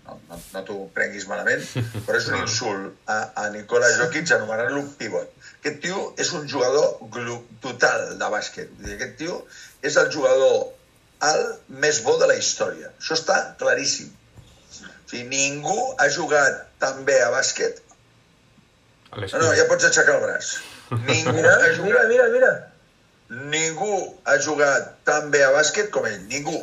no, 0.06 0.18
no, 0.28 0.38
no 0.54 0.62
t'ho 0.66 0.76
prenguis 0.96 1.26
malament, 1.30 1.62
però 2.06 2.18
és 2.18 2.28
un 2.32 2.38
insult 2.40 3.10
a, 3.10 3.18
a 3.44 3.48
Nicola 3.54 3.90
Jokic 3.98 4.32
anomenar-lo 4.36 4.82
pivot. 4.98 5.30
Aquest 5.60 5.78
tio 5.84 6.08
és 6.18 6.32
un 6.34 6.48
jugador 6.50 6.98
total 7.62 8.08
de 8.18 8.30
bàsquet. 8.34 8.72
Aquest 8.96 9.14
tio 9.20 9.38
és 9.86 9.98
el 10.00 10.10
jugador 10.14 10.72
alt 11.22 11.70
més 11.84 12.02
bo 12.02 12.16
de 12.18 12.26
la 12.30 12.34
història. 12.38 12.90
Això 12.98 13.14
està 13.18 13.38
claríssim. 13.60 14.10
O 14.82 15.12
sigui, 15.12 15.24
ningú 15.30 15.78
ha 16.00 16.08
jugat 16.10 16.62
tan 16.82 17.04
bé 17.06 17.18
a 17.22 17.30
bàsquet 17.34 17.82
A 19.12 19.20
no, 19.20 19.26
no, 19.28 19.48
ja 19.52 19.66
pots 19.68 19.84
aixecar 19.84 20.14
el 20.16 20.22
braç. 20.24 20.54
Ningú 21.04 21.34
Mira, 21.36 21.50
ha 21.52 21.58
mira, 21.60 21.74
jugat, 21.76 22.06
mira, 22.08 22.28
mira. 22.32 22.52
ningú 23.52 23.96
ha 24.24 24.38
jugat 24.40 24.86
tan 25.04 25.28
bé 25.34 25.42
a 25.44 25.50
bàsquet 25.52 25.90
com 25.92 26.06
ell. 26.08 26.16
Ningú. 26.30 26.56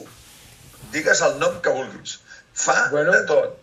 Digues 0.95 1.21
el 1.27 1.37
nom 1.43 1.59
que 1.61 1.73
vulguis. 1.75 2.17
Fa 2.59 2.77
Bueno. 2.91 3.11
de 3.15 3.23
tot. 3.29 3.57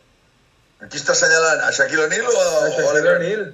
Aquí 0.84 0.98
està 1.00 1.12
assenyalant 1.16 1.62
a 1.64 1.72
Shaquille 1.72 2.04
O'Neal 2.04 2.26
o, 2.28 2.36
A 2.36 2.66
a 2.66 2.68
Shaquille? 2.70 3.16
O'Neal. 3.16 3.46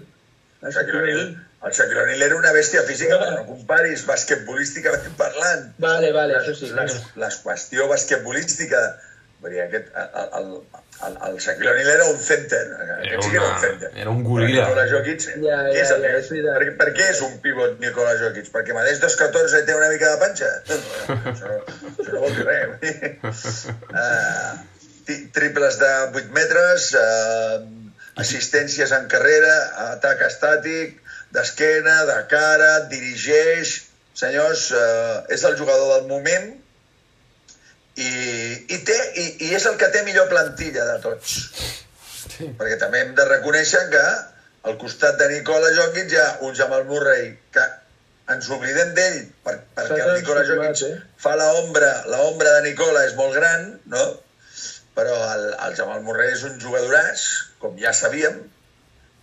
A 0.63 0.71
Shaquille 0.75 1.01
O'Neal. 1.05 1.25
El 1.63 1.71
Shaquille 1.77 2.03
O'Neal 2.03 2.23
era 2.27 2.37
una 2.37 2.51
bèstia 2.57 2.83
física, 2.89 3.19
però 3.21 3.37
no 3.39 3.47
comparis 3.47 4.03
basquetbolísticament 4.09 5.15
parlant. 5.21 5.69
Vale, 5.83 6.11
vale, 6.15 6.35
això 6.41 6.55
sí. 6.59 6.71
Les, 6.75 6.97
les 7.25 7.41
qüestió 7.47 7.89
basquetbolística... 7.91 8.83
Vull 9.43 9.51
dir, 9.57 9.61
aquest, 9.65 9.89
el, 9.99 10.27
el, 10.39 10.51
el, 11.07 11.15
el 11.29 11.39
Shaquille 11.43 11.71
O'Neal 11.73 11.89
era 11.97 12.05
un 12.11 12.19
center. 12.23 12.61
Aquest 12.99 13.25
sí 13.27 13.31
que 13.31 13.39
era 13.41 13.49
un 13.49 13.61
center. 13.63 13.91
era 14.05 14.11
un 14.11 14.21
goril·la. 14.27 14.67
Nikola 14.69 14.85
Jokic... 14.91 15.25
Ja, 15.47 15.61
què 15.69 15.81
és 15.83 15.89
ja, 15.91 15.97
el 15.97 16.05
ja, 16.07 16.13
és 16.19 16.29
per, 16.35 16.67
per 16.83 16.91
què 16.99 17.09
és 17.15 17.23
un 17.27 17.39
pivot 17.47 17.79
Nikola 17.83 18.13
Jokic? 18.21 18.51
Perquè 18.55 18.77
medeix 18.77 19.01
2'14 19.03 19.63
i 19.63 19.67
té 19.71 19.79
una 19.79 19.89
mica 19.95 20.13
de 20.13 20.21
panxa? 20.23 20.53
això, 21.33 21.57
això 21.95 22.13
no 22.13 22.23
vol 22.27 22.39
dir 22.39 22.47
res. 22.51 23.65
Uh, 23.91 24.53
triples 25.37 25.79
de 25.81 25.93
8 26.11 26.35
metres, 26.37 26.91
uh, 26.99 27.63
assistències 28.23 28.93
en 28.97 29.09
carrera, 29.13 29.55
atac 29.93 30.25
estàtic, 30.29 30.99
d'esquena, 31.35 32.03
de 32.11 32.21
cara, 32.33 32.75
dirigeix... 32.93 33.81
Senyors, 34.13 34.67
uh, 34.77 35.23
és 35.33 35.41
el 35.49 35.55
jugador 35.57 35.87
del 35.95 36.03
moment 36.11 36.51
i, 37.97 38.11
i, 38.69 38.79
té, 38.87 38.99
i, 39.17 39.25
i 39.47 39.55
és 39.57 39.65
el 39.69 39.79
que 39.81 39.89
té 39.93 40.03
millor 40.07 40.29
plantilla 40.31 40.85
de 40.89 40.99
tots. 41.01 41.37
Sí. 42.23 42.49
Perquè 42.59 42.79
també 42.81 43.03
hem 43.03 43.15
de 43.19 43.27
reconèixer 43.29 43.83
que 43.93 44.05
al 44.69 44.77
costat 44.81 45.19
de 45.21 45.29
Nicola 45.33 45.73
Jokic 45.77 46.13
hi 46.13 46.21
ha 46.21 46.29
un 46.49 46.57
Jamal 46.57 46.85
Murray 46.89 47.33
que 47.55 47.65
ens 48.33 48.49
oblidem 48.55 48.93
d'ell 48.97 49.19
per, 49.45 49.57
perquè 49.77 49.99
el 50.05 50.15
Nicola 50.21 50.45
Jokic 50.49 50.85
eh? 50.89 50.93
fa 51.21 51.35
la 51.37 51.51
ombra, 51.61 51.91
la 52.13 52.23
ombra 52.29 52.55
de 52.59 52.69
Nicola 52.71 53.05
és 53.09 53.17
molt 53.19 53.35
gran, 53.37 53.73
no? 53.93 54.05
Però 54.97 55.15
el, 55.35 55.45
el 55.67 55.75
Jamal 55.79 56.03
Murray 56.05 56.33
és 56.35 56.43
un 56.49 56.59
jugadoràs, 56.61 57.23
com 57.63 57.77
ja 57.81 57.93
sabíem. 57.97 58.43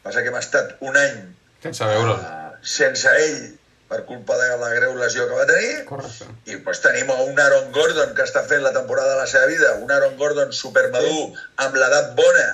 Passa 0.04 0.24
que 0.24 0.32
hem 0.32 0.38
estat 0.40 0.78
un 0.82 0.96
any 0.98 1.18
Sense 1.62 1.86
veure'l. 1.86 2.16
uh, 2.16 2.56
sense 2.64 3.12
ell 3.20 3.40
per 3.90 4.04
culpa 4.08 4.38
de 4.40 4.48
la 4.62 4.70
greu 4.76 4.96
lesió 4.98 5.28
que 5.30 5.36
va 5.38 5.46
tenir. 5.50 5.84
Correcte. 5.90 6.26
I 6.50 6.58
pues, 6.66 6.80
tenim 6.82 7.10
un 7.14 7.40
Aaron 7.42 7.72
Gordon 7.76 8.16
que 8.18 8.26
està 8.26 8.44
fent 8.48 8.62
la 8.64 8.72
temporada 8.74 9.14
de 9.16 9.22
la 9.22 9.28
seva 9.28 9.46
vida, 9.52 9.74
un 9.84 9.92
Aaron 9.92 10.16
Gordon 10.18 10.52
supermadur, 10.54 11.32
amb 11.66 11.76
l'edat 11.78 12.14
bona, 12.18 12.48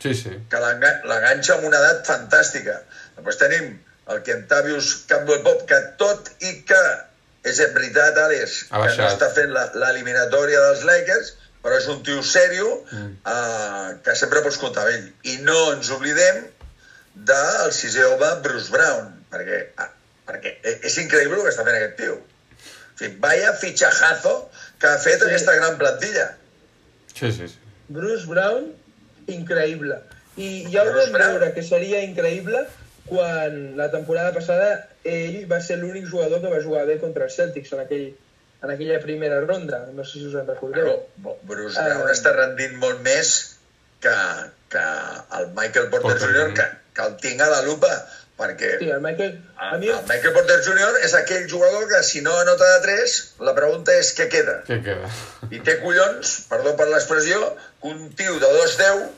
Sí, 0.00 0.14
sí. 0.16 0.30
que 0.50 0.56
l'enga- 0.62 1.00
l'enganxa 1.04 1.54
amb 1.58 1.66
una 1.68 1.78
edat 1.78 2.06
fantàstica. 2.08 2.78
Després 3.18 3.36
tenim 3.42 3.66
el 4.10 4.22
Kentavius 4.26 4.94
Campbell 5.10 5.42
Pop, 5.44 5.66
que 5.68 5.78
tot 6.00 6.30
i 6.40 6.54
que 6.66 6.80
és 7.44 7.60
en 7.60 7.74
veritat, 7.74 8.16
Àlex, 8.18 8.62
que 8.70 8.96
no 8.96 9.08
està 9.10 9.28
fent 9.36 9.52
l'eliminatòria 9.76 10.60
dels 10.68 10.82
Lakers, 10.88 11.34
però 11.62 11.76
és 11.76 11.86
un 11.92 12.02
tio 12.02 12.22
sèrio 12.22 12.68
Mm. 12.92 13.12
eh, 13.26 13.96
que 14.04 14.14
sempre 14.16 14.40
pots 14.42 14.58
comptar 14.58 14.86
amb 14.86 14.94
ell. 14.94 15.12
I 15.24 15.36
no 15.44 15.72
ens 15.74 15.90
oblidem 15.90 16.46
del 17.14 17.72
sisè 17.76 18.04
home 18.08 18.30
Bruce 18.42 18.70
Brown, 18.72 19.10
perquè, 19.30 19.60
ah, 19.76 19.90
perquè 20.26 20.54
és 20.86 20.98
increïble 20.98 21.36
el 21.38 21.42
que 21.44 21.50
està 21.54 21.64
fent 21.66 21.76
aquest 21.76 21.96
tio. 21.98 22.14
En 22.16 22.96
fi, 23.00 23.08
vaya 23.18 23.52
fitxajazo 23.54 24.48
que 24.78 24.86
ha 24.86 24.98
fet 24.98 25.18
Sí. 25.20 25.24
aquesta 25.28 25.54
gran 25.56 25.76
plantilla. 25.78 26.36
Sí, 27.14 27.32
sí, 27.32 27.48
sí. 27.48 27.58
Bruce 27.88 28.26
Brown, 28.26 28.72
increïble. 29.26 29.98
I 30.36 30.66
ja 30.72 30.82
ho 30.84 30.92
vam 30.94 31.12
Brown. 31.12 31.32
veure 31.34 31.52
que 31.54 31.62
seria 31.62 32.02
increïble 32.02 32.66
quan 33.06 33.76
la 33.76 33.90
temporada 33.90 34.32
passada 34.32 34.88
ell 35.04 35.46
va 35.50 35.60
ser 35.60 35.78
l'únic 35.78 36.06
jugador 36.06 36.40
que 36.40 36.48
va 36.52 36.62
jugar 36.62 36.86
bé 36.86 36.98
contra 37.00 37.24
els 37.24 37.34
Celtics 37.36 37.72
en, 37.72 37.80
aquell, 37.80 38.14
en 38.62 38.70
aquella 38.70 39.00
primera 39.00 39.40
ronda. 39.40 39.86
No 39.94 40.04
sé 40.04 40.18
si 40.20 40.26
us 40.28 40.34
en 40.40 40.46
recordeu. 40.46 40.90
Bo- 41.16 41.38
Bruce. 41.48 41.80
Brown 41.80 42.10
està 42.12 42.32
rendint 42.36 42.76
molt 42.82 43.00
més 43.06 43.34
que, 44.04 44.16
que 44.72 44.86
el 45.38 45.48
Michael 45.56 45.88
Porter, 45.92 46.16
Jr. 46.20 46.54
que, 46.56 46.66
que 46.96 47.06
el 47.08 47.16
tinc 47.22 47.40
a 47.44 47.48
la 47.52 47.62
lupa, 47.66 47.90
perquè 48.40 48.70
Sí, 48.80 48.88
el 48.90 49.00
Michael... 49.04 49.34
A 49.60 49.76
mi, 49.78 49.88
el 49.92 50.04
Michael 50.08 50.32
Porter 50.36 50.58
Jr. 50.64 51.00
és 51.04 51.14
aquell 51.18 51.48
jugador 51.50 51.86
que 51.88 52.02
si 52.08 52.22
no 52.24 52.32
anota 52.40 52.68
de 52.76 52.80
3, 52.86 53.16
la 53.48 53.54
pregunta 53.56 53.92
és 54.00 54.12
què 54.16 54.28
queda. 54.32 54.58
Què 54.68 54.78
queda? 54.84 55.08
I 55.52 55.60
té 55.66 55.78
collons, 55.82 56.36
perdó 56.52 56.72
per 56.80 56.88
l'expressió, 56.92 57.40
que 57.82 57.92
un 57.94 58.08
tio 58.16 58.38
de 58.40 58.48
2'10, 58.56 59.08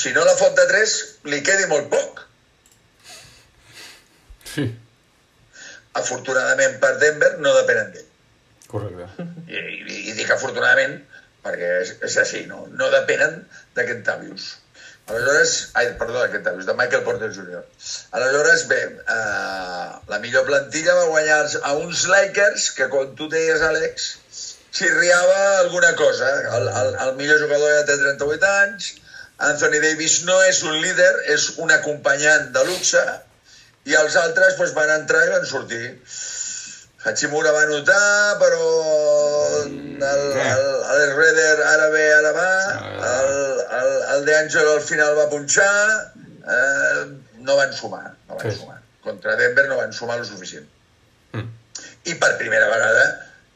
si 0.00 0.12
no 0.14 0.24
la 0.24 0.34
fot 0.38 0.54
de 0.58 0.66
3, 0.70 0.96
li 1.30 1.40
quedi 1.46 1.66
molt 1.70 1.88
poc. 1.92 2.20
Sí, 4.50 4.64
Afortunadament 5.98 6.78
per 6.82 6.94
Denver 7.02 7.32
no 7.42 7.54
depenen 7.56 7.92
d'ell. 7.94 8.08
correcte. 8.70 9.26
I, 9.50 9.58
i, 9.58 9.96
i 10.10 10.12
dic 10.14 10.30
afortunadament 10.30 11.00
perquè 11.44 11.70
és, 11.82 11.94
és 12.06 12.16
així, 12.22 12.44
no? 12.46 12.66
No 12.78 12.90
depenen 12.92 13.40
de 13.76 13.86
Kentavius. 13.88 14.50
Aleshores, 15.10 15.54
ai, 15.74 15.88
perdó, 15.98 16.20
de 16.22 16.30
Kentavius, 16.36 16.66
de 16.68 16.74
Michael 16.78 17.02
Porter 17.02 17.30
Jr. 17.34 17.64
Aleshores, 18.18 18.66
bé, 18.70 18.78
eh, 19.16 19.86
la 20.12 20.18
millor 20.22 20.44
plantilla 20.46 20.94
va 21.00 21.08
guanyar 21.10 21.40
a 21.66 21.72
uns 21.80 22.04
Lakers 22.12 22.68
que, 22.76 22.86
com 22.92 23.16
tu 23.18 23.26
deies, 23.32 23.64
Àlex, 23.66 24.10
xirriava 24.76 25.40
alguna 25.64 25.94
cosa. 25.98 26.28
El, 26.58 26.68
el, 26.82 26.92
el 27.06 27.16
millor 27.18 27.42
jugador 27.42 27.74
ja 27.74 27.86
té 27.88 27.98
38 28.04 28.52
anys, 28.60 28.92
Anthony 29.50 29.80
Davis 29.82 30.20
no 30.28 30.36
és 30.46 30.62
un 30.68 30.78
líder, 30.84 31.10
és 31.34 31.48
un 31.64 31.72
acompanyant 31.74 32.50
de 32.54 32.64
luxe, 32.68 33.02
i 33.88 33.96
els 33.96 34.16
altres 34.20 34.56
doncs, 34.58 34.74
van 34.76 34.92
entrar 34.98 35.24
i 35.26 35.32
van 35.32 35.46
sortir. 35.48 35.84
Hachimura 37.00 37.52
va 37.54 37.62
anotar, 37.64 38.36
però 38.42 38.64
el, 39.60 39.70
el, 40.04 40.24
el 40.96 41.14
Redder 41.16 41.62
ara 41.64 41.86
ve, 41.94 42.02
ara 42.12 42.32
va, 42.36 42.50
el, 43.12 43.62
el, 43.78 43.94
el 44.16 44.26
De 44.26 44.36
Angelo 44.36 44.74
al 44.74 44.84
final 44.84 45.16
va 45.16 45.30
punxar, 45.32 45.70
eh, 46.56 47.06
no 47.40 47.56
van 47.56 47.72
sumar, 47.72 48.04
no 48.28 48.36
van 48.36 48.52
sumar. 48.58 48.76
Contra 49.00 49.38
Denver 49.40 49.64
no 49.70 49.80
van 49.80 49.96
sumar 49.96 50.18
lo 50.20 50.28
suficient. 50.28 50.68
Mm. 51.32 51.48
I 52.12 52.18
per 52.20 52.34
primera 52.42 52.68
vegada, 52.68 53.06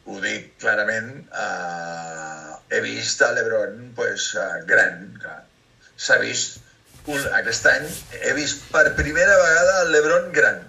ho 0.08 0.16
dic 0.24 0.54
clarament, 0.64 1.12
eh, 1.44 2.56
he 2.72 2.80
vist 2.86 3.20
a 3.20 3.34
l'Ebron 3.36 3.90
pues, 3.98 4.32
eh, 4.40 4.64
gran. 4.70 5.10
que 5.20 5.36
S'ha 6.00 6.16
vist 6.24 6.63
aquest 7.12 7.66
any, 7.68 7.88
he 8.22 8.32
vist 8.36 8.64
per 8.72 8.84
primera 8.96 9.36
vegada 9.40 9.80
el 9.82 9.90
l'Ebron 9.92 10.30
gran, 10.32 10.60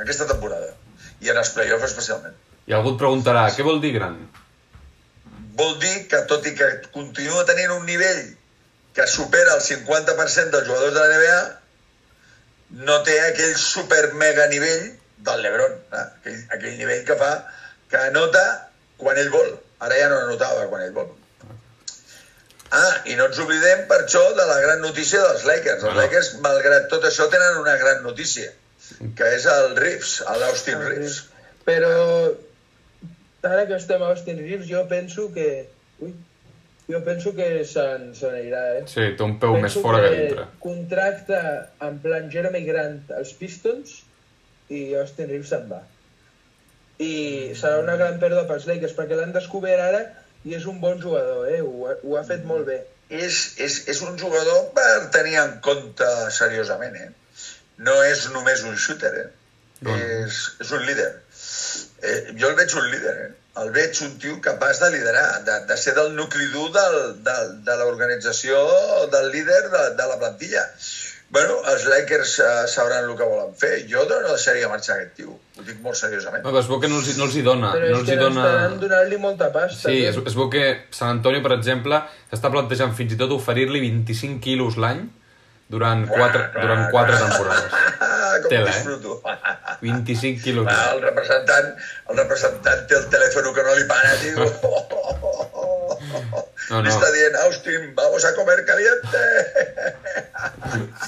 aquesta 0.00 0.26
temporada. 0.26 0.72
I 1.20 1.28
en 1.32 1.36
els 1.36 1.50
play-offs 1.52 1.90
especialment. 1.90 2.36
I 2.66 2.76
algú 2.76 2.94
et 2.94 3.00
preguntarà, 3.02 3.44
què 3.52 3.64
vol 3.66 3.80
dir 3.82 3.92
gran? 3.92 4.16
Vol 5.60 5.74
dir 5.82 6.06
que, 6.08 6.22
tot 6.30 6.46
i 6.48 6.54
que 6.56 6.68
continua 6.94 7.44
tenint 7.44 7.74
un 7.74 7.84
nivell 7.84 8.22
que 8.96 9.06
supera 9.06 9.56
el 9.58 9.60
50% 9.60 10.54
dels 10.54 10.66
jugadors 10.66 10.94
de 10.94 11.00
la 11.00 11.18
NBA, 11.18 11.40
no 12.86 13.00
té 13.04 13.18
aquell 13.26 13.56
super 13.60 14.14
mega 14.14 14.46
nivell 14.48 14.90
del 15.26 15.42
LeBron, 15.44 15.76
eh? 15.92 16.04
aquell, 16.06 16.40
aquell 16.56 16.78
nivell 16.78 17.04
que 17.04 17.16
fa 17.20 17.32
que 17.90 18.00
anota 18.08 18.44
quan 18.96 19.18
ell 19.20 19.32
vol. 19.34 19.50
Ara 19.84 19.98
ja 19.98 20.08
no 20.12 20.20
anotava 20.24 20.68
quan 20.70 20.86
ell 20.86 20.94
vol. 20.96 21.10
Ah, 22.70 23.00
i 23.10 23.16
no 23.18 23.26
ens 23.26 23.38
oblidem 23.42 23.80
per 23.90 23.96
això 24.04 24.20
de 24.36 24.44
la 24.46 24.60
gran 24.62 24.80
notícia 24.84 25.20
dels 25.24 25.44
Lakers. 25.48 25.82
Els 25.82 25.90
Ah. 25.92 25.98
Lakers, 26.04 26.28
malgrat 26.44 26.88
tot 26.92 27.04
això, 27.08 27.26
tenen 27.32 27.58
una 27.58 27.76
gran 27.80 28.02
notícia, 28.04 28.52
que 29.18 29.30
és 29.34 29.46
el 29.50 29.74
Reeves, 29.76 30.20
l'Austin 30.38 30.78
Reeves. 30.86 31.16
Però 31.66 31.90
ara 33.42 33.66
que 33.66 33.74
estem 33.76 34.02
a 34.02 34.10
Austin 34.14 34.38
Reeves, 34.38 34.68
jo 34.70 34.84
penso 34.88 35.32
que... 35.34 35.48
Ui, 36.00 36.12
jo 36.90 36.98
penso 37.06 37.30
que 37.36 37.48
se'n 37.64 38.08
se 38.18 38.26
n'anirà, 38.30 38.62
eh? 38.80 38.84
Sí, 38.90 39.04
té 39.18 39.22
un 39.22 39.36
peu 39.42 39.52
més 39.54 39.74
penso 39.74 39.82
fora 39.84 40.00
que 40.02 40.14
dintre. 40.16 40.46
contracta 40.62 41.42
en 41.86 41.98
plan 42.02 42.30
Jeremy 42.32 42.64
Grant 42.66 43.12
als 43.14 43.30
Pistons 43.38 44.00
i 44.74 44.94
Austin 44.98 45.28
Reeves 45.30 45.52
se'n 45.52 45.68
va. 45.70 45.82
I 47.00 47.12
serà 47.58 47.78
una 47.82 47.94
gran 48.00 48.18
pèrdua 48.22 48.46
pels 48.48 48.66
Lakers 48.66 48.96
perquè 48.98 49.16
l'han 49.18 49.30
descobert 49.36 49.80
ara 49.84 50.02
i 50.44 50.54
és 50.56 50.64
un 50.66 50.78
bon 50.80 51.00
jugador, 51.02 51.48
eh? 51.52 51.60
Ho, 51.60 51.86
ha- 51.90 51.98
ho 52.02 52.16
ha 52.16 52.24
fet 52.24 52.44
molt 52.48 52.66
bé. 52.66 52.78
és, 53.10 53.36
és, 53.58 53.80
és 53.90 54.00
un 54.06 54.16
jugador 54.18 54.68
per 54.76 55.10
tenir 55.10 55.34
en 55.40 55.56
compte 55.60 56.06
seriosament, 56.30 56.94
eh? 56.96 57.10
No 57.78 57.96
és 58.04 58.28
només 58.30 58.62
un 58.68 58.76
shooter, 58.76 59.10
eh? 59.24 59.28
No. 59.82 59.96
És, 59.96 60.38
és 60.60 60.70
un 60.76 60.84
líder. 60.86 61.10
Eh, 62.02 62.18
jo 62.38 62.48
el 62.50 62.54
veig 62.58 62.74
un 62.76 62.90
líder, 62.92 63.14
eh? 63.26 63.30
El 63.60 63.70
veig 63.74 63.98
un 64.06 64.12
tio 64.22 64.36
capaç 64.44 64.78
de 64.80 64.90
liderar, 64.94 65.42
de, 65.44 65.56
de 65.66 65.76
ser 65.76 65.94
del 65.96 66.12
nucli 66.14 66.46
dur 66.52 66.68
del, 66.72 66.98
del, 67.26 67.48
de 67.66 67.76
l'organització, 67.80 68.60
del 69.12 69.30
líder 69.32 69.62
de, 69.72 69.82
de 69.98 70.06
la 70.12 70.18
plantilla. 70.20 70.62
Bueno, 71.30 71.60
els 71.70 71.84
Lakers 71.86 72.32
eh, 72.42 72.46
sabran 72.66 73.04
el 73.06 73.12
que 73.16 73.22
volen 73.28 73.52
fer. 73.54 73.84
Jo 73.90 74.02
no 74.10 74.16
deixaria 74.32 74.66
marxar 74.68 74.96
aquest 74.96 75.12
tio. 75.20 75.36
Ho 75.60 75.62
dic 75.62 75.78
molt 75.84 75.94
seriosament. 76.00 76.42
No, 76.42 76.50
però 76.50 76.62
es 76.64 76.66
veu 76.70 76.80
que 76.82 76.88
no 76.90 76.98
els, 76.98 77.12
no 77.20 77.28
els 77.28 77.36
hi 77.38 77.44
dona. 77.46 77.70
Però 77.76 77.86
no 77.86 77.92
és 77.92 78.00
els 78.00 78.08
que 78.08 78.16
hi 78.16 78.18
no 78.18 78.24
dona... 78.26 78.46
estaran 78.48 78.74
donant-li 78.82 79.20
molta 79.22 79.50
pasta. 79.54 79.84
Sí, 79.92 80.00
es, 80.08 80.18
es 80.26 80.34
veu 80.34 80.50
que 80.50 80.64
Sant 80.96 81.12
Antonio, 81.20 81.42
per 81.46 81.52
exemple, 81.54 82.02
s'està 82.32 82.50
plantejant 82.50 82.96
fins 82.98 83.14
i 83.14 83.20
tot 83.20 83.30
oferir-li 83.36 83.78
25 83.86 84.40
quilos 84.42 84.74
l'any 84.82 85.04
durant 85.70 86.02
quatre, 86.10 86.48
clar, 86.50 86.64
durant 86.66 86.88
quatre 86.90 87.18
temporades. 87.22 87.78
Ah, 88.02 88.32
com 88.42 88.50
Tela, 88.50 88.66
eh? 88.66 88.74
disfruto. 88.74 89.20
25 89.86 90.42
quilos 90.42 90.66
Ah, 90.66 90.74
l'any. 90.74 90.96
el 90.96 91.04
representant, 91.06 91.70
el 92.10 92.18
representant 92.24 92.82
té 92.90 92.98
el 92.98 93.06
telèfon 93.14 93.52
que 93.54 93.68
no 93.68 93.76
li 93.78 93.86
para, 93.86 94.16
tio. 94.24 94.50
No, 96.70 96.78
no. 96.78 96.86
Li 96.86 96.92
està 96.94 97.08
dient, 97.14 97.36
Austin, 97.46 97.88
vamos 97.96 98.24
a 98.24 98.34
comer 98.36 98.60
caliente. 98.68 99.22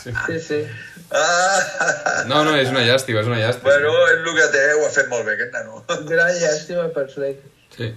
Sí. 0.02 0.10
Sí, 0.26 0.38
sí. 0.42 0.60
Ah. 1.14 2.24
No, 2.26 2.42
no, 2.42 2.56
és 2.58 2.70
una 2.72 2.82
llàstima, 2.82 3.20
és 3.22 3.28
una 3.30 3.38
llàstima. 3.38 3.68
Bueno, 3.68 3.92
és 4.10 4.16
el 4.18 4.38
que 4.38 4.46
té, 4.54 4.62
ho 4.74 4.86
ha 4.86 4.92
fet 4.94 5.10
molt 5.12 5.28
bé, 5.28 5.36
aquest 5.36 5.52
nano. 5.54 5.82
Gran 6.08 6.32
llàstima 6.40 6.88
pels 6.96 7.18
Lakers. 7.22 7.52
Sí. 7.76 7.92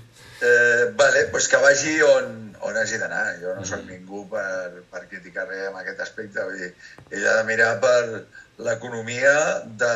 Eh, 0.46 0.92
vale, 1.00 1.26
pues 1.32 1.48
que 1.48 1.58
vagi 1.64 1.96
on, 2.06 2.56
on 2.68 2.78
hagi 2.78 3.00
d'anar. 3.02 3.24
Jo 3.42 3.56
no 3.58 3.66
sóc 3.68 3.86
ningú 3.88 4.26
per, 4.32 4.84
per 4.92 5.06
criticar 5.10 5.48
res 5.50 5.70
en 5.70 5.80
aquest 5.82 6.04
aspecte. 6.06 6.44
Vull 6.44 6.60
dir, 6.60 6.74
ell 7.12 7.30
ha 7.32 7.38
de 7.40 7.46
mirar 7.50 7.72
per 7.84 8.26
l'economia 8.68 9.36
de 9.80 9.94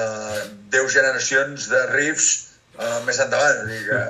10 0.75 0.95
generacions 0.95 1.67
de 1.71 1.83
riffs 1.91 2.29
eh, 2.79 2.95
més 3.05 3.19
endavant. 3.25 3.61
O 3.61 3.69
sigui 3.69 3.85
que, 3.91 4.01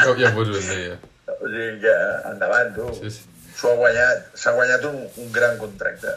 Ja, 0.00 0.18
ja 0.24 0.34
pots 0.36 0.52
ben 0.58 0.68
dir, 0.68 0.82
ja. 0.90 0.98
O 1.40 1.50
sigui 1.50 1.80
que 1.82 1.96
endavant, 2.30 2.72
tu. 2.76 2.88
Sí, 3.00 3.10
sí. 3.16 3.26
S'ho 3.56 3.72
ha 3.72 3.76
guanyat, 3.80 4.30
s'ha 4.38 4.54
guanyat 4.56 4.84
un, 4.88 5.02
un 5.20 5.32
gran 5.34 5.58
contracte. 5.60 6.14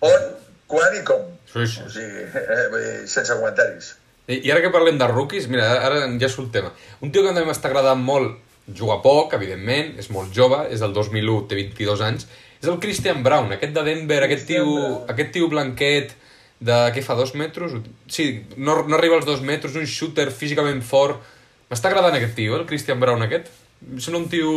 On, 0.00 0.28
quan 0.70 0.96
i 0.98 1.04
com. 1.06 1.24
Sí, 1.52 1.66
sí. 1.66 1.84
O 1.84 1.90
sigui, 1.92 2.26
eh, 2.26 3.06
sense 3.06 3.34
comentaris. 3.34 3.94
I 4.28 4.42
i 4.44 4.52
ara 4.52 4.60
que 4.64 4.72
parlem 4.74 4.98
de 5.00 5.06
rookies, 5.08 5.48
mira, 5.48 5.68
ara 5.84 6.04
ja 6.20 6.28
surt 6.28 6.48
el 6.48 6.52
tema. 6.58 6.72
Un 7.00 7.12
tio 7.12 7.22
que 7.24 7.32
també 7.32 7.46
m'està 7.48 7.70
agradant 7.70 8.00
molt, 8.04 8.36
juga 8.76 8.98
poc, 9.04 9.32
evidentment, 9.38 9.94
és 10.00 10.10
molt 10.12 10.34
jove, 10.36 10.64
és 10.72 10.82
del 10.84 10.92
2001, 10.96 11.46
té 11.48 11.56
22 11.56 12.02
anys, 12.04 12.26
és 12.58 12.68
el 12.68 12.80
Christian 12.82 13.22
Brown, 13.24 13.52
aquest 13.54 13.72
de 13.76 13.84
Denver, 13.86 14.18
aquest 14.24 14.44
Christian 14.44 14.66
tio, 14.66 14.74
Brown. 14.74 15.06
aquest 15.14 15.32
tio 15.36 15.48
blanquet, 15.48 16.12
de, 16.60 16.76
què 16.94 17.04
fa, 17.06 17.14
dos 17.14 17.32
metres? 17.38 17.76
Sí, 18.10 18.28
no, 18.56 18.82
no 18.88 18.98
arriba 18.98 19.16
als 19.16 19.26
dos 19.28 19.40
metres, 19.46 19.76
un 19.78 19.86
shooter 19.86 20.28
físicament 20.34 20.82
fort. 20.82 21.22
M'està 21.70 21.90
agradant 21.92 22.16
aquest 22.18 22.34
tio, 22.36 22.56
el 22.58 22.66
Christian 22.66 23.00
Brown 23.00 23.22
aquest. 23.24 23.48
Em 23.86 24.00
sembla 24.02 24.22
un 24.24 24.30
tio 24.32 24.52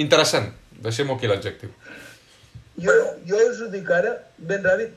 interessant, 0.00 0.48
deixem-ho 0.84 1.16
aquí 1.16 1.30
l'adjectiu. 1.30 1.72
Jo, 2.84 2.94
jo 3.28 3.40
us 3.50 3.60
ho 3.62 3.68
dic 3.72 3.90
ara, 3.94 4.14
ben 4.38 4.64
ràpid, 4.66 4.94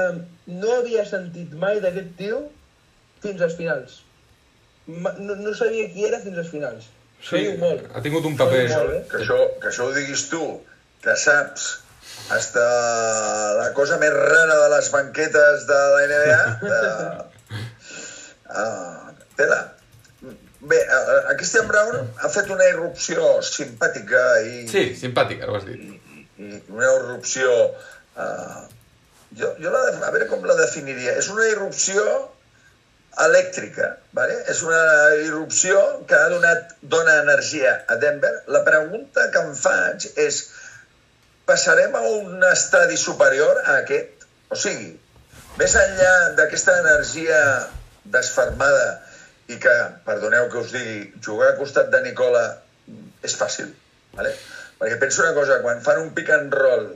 um, 0.00 0.22
no 0.60 0.78
havia 0.78 1.04
sentit 1.06 1.52
mai 1.58 1.82
d'aquest 1.82 2.16
tio 2.18 2.40
fins 3.22 3.42
als 3.46 3.58
finals. 3.58 4.00
Ma, 4.90 5.12
no, 5.20 5.36
no 5.38 5.52
sabia 5.54 5.90
qui 5.92 6.06
era 6.08 6.18
fins 6.24 6.40
als 6.40 6.50
finals. 6.50 6.88
Sí, 7.20 7.36
Això 7.36 7.58
molt. 7.60 7.84
ha 7.94 8.02
tingut 8.02 8.26
un 8.26 8.36
paper... 8.38 8.64
Això 8.64 8.80
molt, 8.80 8.96
eh? 8.96 9.04
Que 9.10 9.20
això, 9.20 9.38
que 9.60 9.68
això 9.70 9.86
ho 9.86 9.94
diguis 9.94 10.24
tu, 10.32 10.42
que 11.04 11.16
saps 11.20 11.68
hasta 12.34 12.62
la 13.58 13.68
cosa 13.76 13.98
més 14.00 14.14
rara 14.14 14.56
de 14.62 14.70
les 14.74 14.88
banquetes 14.94 15.66
de 15.68 15.80
la 15.94 16.06
NBA. 16.12 16.40
De... 16.64 16.80
Uh, 18.50 19.12
tela. 19.40 19.60
Bé, 20.60 20.76
uh, 20.76 21.36
Christian 21.38 21.68
Brown 21.70 22.10
ha 22.20 22.28
fet 22.28 22.50
una 22.52 22.66
irrupció 22.68 23.38
simpàtica 23.46 24.20
i, 24.44 24.66
Sí, 24.68 24.90
simpàtic, 24.98 25.40
ara 25.40 25.54
ho 25.54 25.56
has 25.60 25.64
dit. 25.68 25.80
i 26.36 26.50
una 26.68 26.90
irrupció... 26.98 27.54
Uh, 28.16 28.66
jo, 29.38 29.54
jo 29.62 29.70
la, 29.72 29.80
a 30.04 30.10
veure 30.10 30.26
com 30.28 30.44
la 30.44 30.56
definiria. 30.58 31.14
És 31.20 31.30
una 31.32 31.46
irrupció 31.48 32.04
elèctrica, 33.24 33.96
vale? 34.16 34.36
és 34.52 34.62
una 34.62 34.80
irrupció 35.24 35.80
que 36.08 36.16
ha 36.16 36.28
donat, 36.32 36.74
dona 36.82 37.18
energia 37.22 37.74
a 37.88 37.96
Denver. 38.02 38.32
La 38.54 38.62
pregunta 38.66 39.28
que 39.34 39.42
em 39.42 39.52
faig 39.58 40.06
és, 40.20 40.40
passarem 41.48 41.94
a 41.98 42.02
un 42.20 42.44
estadi 42.50 42.96
superior 43.00 43.62
a 43.64 43.80
aquest? 43.80 44.26
O 44.50 44.58
sigui, 44.58 44.92
més 45.58 45.74
enllà 45.78 46.12
d'aquesta 46.38 46.76
energia 46.84 47.40
desfermada 48.14 49.00
i 49.50 49.58
que, 49.62 49.76
perdoneu 50.06 50.48
que 50.52 50.62
us 50.62 50.72
digui, 50.74 50.98
jugar 51.24 51.52
a 51.52 51.58
costat 51.58 51.90
de 51.92 52.00
Nicola 52.06 52.44
és 53.26 53.36
fàcil, 53.38 53.70
vale? 54.16 54.34
perquè 54.80 54.96
penso 55.00 55.22
una 55.24 55.36
cosa, 55.36 55.60
quan 55.64 55.82
fan 55.84 56.00
un 56.00 56.12
pick 56.16 56.30
and 56.32 56.54
roll 56.56 56.86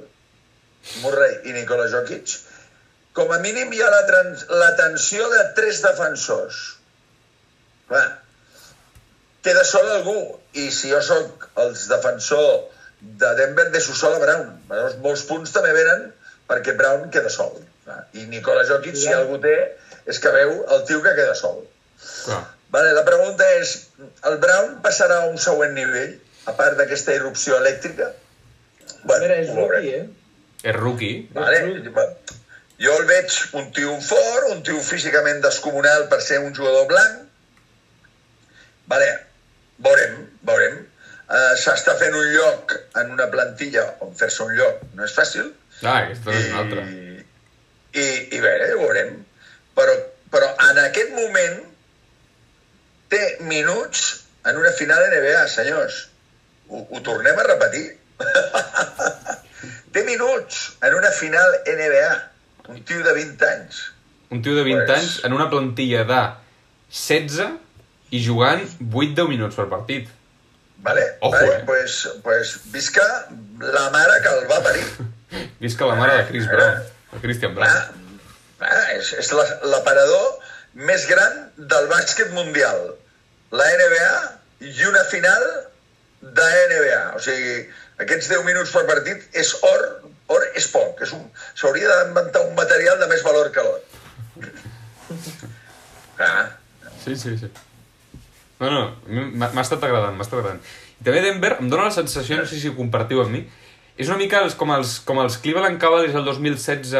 Murray 1.02 1.34
i 1.50 1.54
Nikola 1.56 1.88
Jokic, 1.92 2.38
com 3.16 3.30
a 3.32 3.38
mínim 3.42 3.72
hi 3.72 3.82
ha 3.82 3.90
la, 3.92 4.02
trans, 4.08 4.46
la 4.50 4.70
tensió 4.78 5.26
de 5.32 5.42
tres 5.58 5.80
defensors. 5.84 6.62
Clar, 7.88 8.06
queda 9.44 9.64
sol 9.68 9.90
algú, 9.98 10.16
i 10.56 10.70
si 10.72 10.90
jo 10.92 11.00
sóc 11.04 11.46
els 11.64 11.86
defensor 11.90 12.48
de 13.22 13.30
Denver, 13.38 13.68
deixo 13.74 13.94
sol 13.96 14.16
a 14.16 14.22
Brown. 14.22 14.48
Llavors, 14.70 14.98
molts 15.04 15.24
punts 15.28 15.52
també 15.54 15.72
venen 15.76 16.08
perquè 16.48 16.74
Brown 16.78 17.06
queda 17.14 17.32
sol. 17.32 17.54
Clar. 17.84 18.00
I 18.16 18.26
Nikola 18.32 18.64
Jokic, 18.68 18.96
si 18.98 19.12
algú 19.12 19.38
té, 19.44 19.54
és 20.08 20.20
que 20.20 20.32
veu 20.34 20.56
el 20.74 20.84
tio 20.88 21.00
que 21.04 21.14
queda 21.16 21.36
sol. 21.38 21.62
Clar. 22.24 22.42
Vale, 22.74 22.92
la 22.96 23.04
pregunta 23.06 23.46
és, 23.60 23.74
el 24.26 24.38
Brown 24.42 24.78
passarà 24.82 25.20
a 25.22 25.26
un 25.30 25.38
següent 25.38 25.76
nivell, 25.76 26.16
a 26.50 26.54
part 26.58 26.78
d'aquesta 26.78 27.14
irrupció 27.14 27.58
elèctrica? 27.60 28.10
A 29.04 29.10
veure, 29.10 29.36
és 29.44 29.52
rookie, 29.54 30.00
eh? 30.00 30.06
És 30.64 30.76
rookie. 30.76 31.20
Vale? 31.36 31.60
Jo 32.82 32.96
el 32.98 33.04
veig 33.06 33.36
un 33.60 33.68
tio 33.76 33.94
fort, 34.02 34.48
un 34.50 34.64
tio 34.66 34.80
físicament 34.82 35.38
descomunal 35.44 36.08
per 36.10 36.18
ser 36.24 36.40
un 36.42 36.50
jugador 36.56 36.88
blanc. 36.90 37.20
Vale, 38.90 39.10
veurem, 39.86 40.16
veurem. 40.48 40.80
Uh, 41.24 41.52
S'està 41.56 41.94
fent 42.00 42.16
un 42.16 42.26
lloc 42.34 42.74
en 43.00 43.12
una 43.14 43.28
plantilla 43.32 43.86
on 44.04 44.12
fer-se 44.18 44.44
un 44.44 44.50
lloc 44.58 44.82
no 44.98 45.06
és 45.06 45.14
fàcil. 45.16 45.52
Ah, 45.82 46.02
aquesta 46.02 46.34
és 46.34 46.50
una 46.50 46.64
altra. 46.64 46.82
I, 47.94 48.08
i 48.34 48.42
bé, 48.42 48.52
ho 48.74 48.82
veurem. 48.82 49.14
Però, 49.78 49.94
però 50.34 50.50
en 50.68 50.82
aquest 50.82 51.14
moment 51.16 51.62
té 53.08 53.20
minuts 53.40 54.24
en 54.44 54.56
una 54.60 54.70
final 54.76 55.02
NBA, 55.10 55.46
senyors. 55.48 56.08
Ho, 56.68 56.86
ho 56.90 57.00
tornem 57.04 57.38
a 57.38 57.44
repetir. 57.46 57.84
té 59.94 60.02
minuts 60.04 60.76
en 60.82 60.94
una 60.94 61.10
final 61.10 61.58
NBA. 61.66 62.12
Un 62.74 62.82
tio 62.84 63.02
de 63.04 63.12
20 63.12 63.44
anys. 63.48 63.82
Un 64.30 64.42
tio 64.42 64.54
de 64.56 64.64
20 64.64 64.86
Pues- 64.86 64.98
anys 64.98 65.24
en 65.24 65.32
una 65.36 65.48
plantilla 65.50 66.04
de 66.08 66.20
16 66.90 67.58
i 68.14 68.20
jugant 68.26 68.62
8-10 68.80 69.28
minuts 69.28 69.56
per 69.58 69.68
partit. 69.68 70.08
Vale? 70.84 71.04
Ojo, 71.20 71.32
vale? 71.36 71.56
eh? 71.56 71.62
Pues, 71.66 72.08
pues 72.22 72.56
visca 72.72 73.04
la 73.58 73.90
mare 73.90 74.20
que 74.22 74.28
el 74.38 74.50
va 74.50 74.62
parir. 74.62 74.84
Visca 75.58 75.86
la 75.86 75.94
mare 75.96 76.16
de 76.18 76.26
Chris 76.28 76.44
Brown, 76.46 76.76
de 77.12 77.18
Christian 77.20 77.54
Brown. 77.56 77.66
Clar, 77.72 77.88
clar, 78.58 78.82
és, 78.94 79.08
és 79.18 79.30
la- 79.34 79.56
l'aparador 79.66 80.36
més 80.74 81.06
gran 81.10 81.38
del 81.56 81.88
bàsquet 81.92 82.32
mundial. 82.34 82.94
La 83.54 83.68
NBA 83.78 84.10
i 84.70 84.88
una 84.88 85.04
final 85.10 85.46
de 86.20 86.48
NBA. 86.70 87.02
O 87.14 87.22
sigui, 87.22 87.60
aquests 88.02 88.30
10 88.32 88.44
minuts 88.48 88.72
per 88.74 88.86
partit 88.88 89.38
és 89.38 89.54
or, 89.62 89.86
or 90.34 90.48
és 90.58 90.66
poc. 90.72 91.04
S'hauria 91.06 92.00
d'inventar 92.00 92.46
un 92.48 92.56
material 92.58 92.98
de 93.02 93.10
més 93.12 93.22
valor 93.26 93.52
que 93.54 93.64
l'or. 93.66 93.80
Clar, 96.18 96.34
Sí, 97.04 97.16
sí, 97.16 97.36
sí. 97.36 97.50
No, 98.60 98.70
no, 98.70 98.82
m'ha 99.36 99.60
estat 99.60 99.82
agradant, 99.84 100.14
m'ha 100.16 100.24
estat 100.24 100.38
agradant. 100.38 100.62
I 100.96 101.04
també 101.04 101.20
Denver 101.20 101.50
em 101.58 101.68
dóna 101.68 101.90
la 101.90 101.92
sensació, 101.92 102.38
no 102.38 102.46
sé 102.48 102.56
si 102.56 102.70
ho 102.70 102.76
compartiu 102.78 103.20
amb 103.20 103.34
mi, 103.34 103.42
és 104.00 104.08
una 104.08 104.16
mica 104.16 104.40
els, 104.40 104.56
com, 104.56 104.72
els, 104.72 104.96
com 105.04 105.20
els 105.20 105.36
Cleveland 105.42 105.76
Cavaliers 105.82 106.16
el 106.16 106.24
2016 106.24 106.94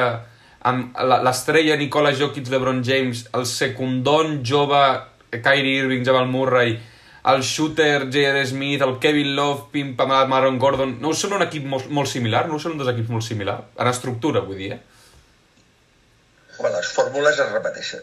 amb 0.71 0.97
la- 1.11 1.21
l'estrella 1.27 1.77
Nicola 1.77 2.13
Jokic, 2.17 2.49
LeBron 2.53 2.83
James, 2.85 3.27
el 3.37 3.45
secundon 3.47 4.41
jove 4.47 4.81
Kyrie 5.31 5.81
Irving, 5.83 6.05
Jamal 6.07 6.27
Murray, 6.33 6.79
el 7.33 7.43
shooter 7.43 8.07
J.R. 8.13 8.47
Smith, 8.47 8.83
el 8.85 8.99
Kevin 9.01 9.35
Love, 9.37 9.71
Pim 9.73 9.95
Pam, 9.97 10.13
Maron 10.29 10.59
Gordon... 10.59 10.99
No 11.01 11.13
sembla 11.17 11.39
un 11.41 11.47
equip 11.47 11.65
molt, 11.69 11.89
molt 11.89 12.09
similar? 12.11 12.47
No 12.49 12.59
un 12.61 12.77
dos 12.79 12.91
equips 12.93 13.09
molt 13.13 13.25
similar? 13.25 13.59
En 13.81 13.89
estructura, 13.89 14.41
vull 14.45 14.61
dir, 14.61 14.73
eh? 14.77 14.81
quan 16.59 16.73
les 16.73 16.87
fórmules 16.95 17.39
es 17.41 17.51
repeteixen. 17.53 18.03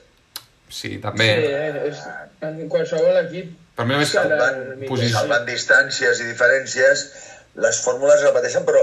Sí, 0.71 0.97
també. 1.03 1.27
Sí, 1.37 1.51
eh? 1.55 1.83
És, 1.91 2.01
en 2.47 2.67
qualsevol 2.71 3.17
equip... 3.25 3.53
Per 3.77 3.85
mi 3.87 3.95
només... 3.95 4.11
Salva- 4.11 4.37
salvant, 4.49 4.85
posició. 4.89 5.17
salvant 5.19 5.45
distàncies 5.47 6.19
i 6.19 6.27
diferències, 6.33 7.05
les 7.63 7.79
fórmules 7.85 8.19
es 8.19 8.25
repeteixen, 8.27 8.65
però 8.67 8.81